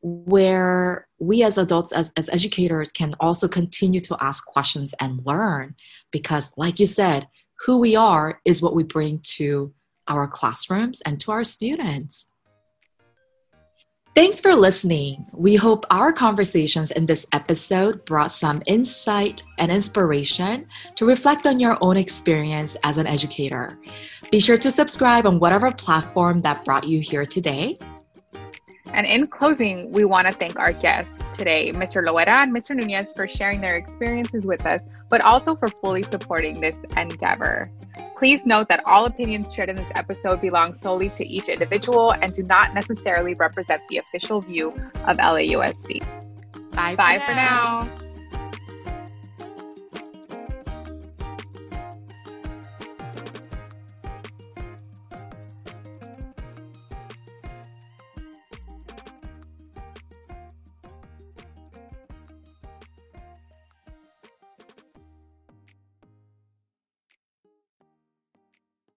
where 0.01 1.07
we 1.19 1.43
as 1.43 1.57
adults 1.57 1.91
as, 1.91 2.11
as 2.15 2.29
educators 2.29 2.91
can 2.91 3.15
also 3.19 3.47
continue 3.47 3.99
to 3.99 4.17
ask 4.21 4.45
questions 4.45 4.93
and 4.99 5.25
learn 5.25 5.75
because 6.11 6.51
like 6.55 6.79
you 6.79 6.85
said 6.85 7.27
who 7.65 7.79
we 7.79 7.95
are 7.95 8.39
is 8.45 8.61
what 8.61 8.75
we 8.75 8.83
bring 8.83 9.19
to 9.19 9.73
our 10.07 10.27
classrooms 10.27 11.01
and 11.01 11.19
to 11.19 11.31
our 11.31 11.43
students 11.43 12.25
Thanks 14.15 14.41
for 14.41 14.53
listening. 14.55 15.25
We 15.33 15.55
hope 15.55 15.85
our 15.91 16.11
conversations 16.11 16.91
in 16.91 17.05
this 17.05 17.27
episode 17.31 18.03
brought 18.05 18.33
some 18.33 18.61
insight 18.65 19.43
and 19.59 19.71
inspiration 19.71 20.67
to 20.95 21.05
reflect 21.05 21.47
on 21.47 21.59
your 21.59 21.77
own 21.79 21.95
experience 21.95 22.75
as 22.83 22.97
an 22.97 23.07
educator. 23.07 23.79
Be 24.31 24.39
sure 24.39 24.57
to 24.57 24.71
subscribe 24.71 25.25
on 25.25 25.39
whatever 25.39 25.71
platform 25.71 26.41
that 26.41 26.65
brought 26.65 26.85
you 26.85 26.99
here 26.99 27.25
today. 27.25 27.77
And 28.93 29.05
in 29.05 29.27
closing, 29.27 29.91
we 29.91 30.05
want 30.05 30.27
to 30.27 30.33
thank 30.33 30.57
our 30.57 30.73
guests 30.73 31.13
today, 31.31 31.71
Mr. 31.71 32.03
Loera 32.05 32.43
and 32.43 32.55
Mr. 32.55 32.75
Nunez, 32.75 33.11
for 33.15 33.27
sharing 33.27 33.61
their 33.61 33.75
experiences 33.75 34.45
with 34.45 34.65
us, 34.65 34.81
but 35.09 35.21
also 35.21 35.55
for 35.55 35.67
fully 35.67 36.03
supporting 36.03 36.59
this 36.59 36.77
endeavor. 36.97 37.71
Please 38.17 38.45
note 38.45 38.67
that 38.67 38.83
all 38.85 39.05
opinions 39.05 39.53
shared 39.53 39.69
in 39.69 39.75
this 39.75 39.89
episode 39.95 40.41
belong 40.41 40.77
solely 40.79 41.09
to 41.09 41.25
each 41.25 41.47
individual 41.47 42.11
and 42.11 42.33
do 42.33 42.43
not 42.43 42.73
necessarily 42.73 43.33
represent 43.35 43.81
the 43.89 43.97
official 43.97 44.41
view 44.41 44.71
of 45.05 45.17
LAUSD. 45.17 46.03
Bye, 46.71 46.95
Bye 46.95 47.19
for 47.19 47.25
for 47.25 47.31
now. 47.33 47.83
now. 47.83 48.08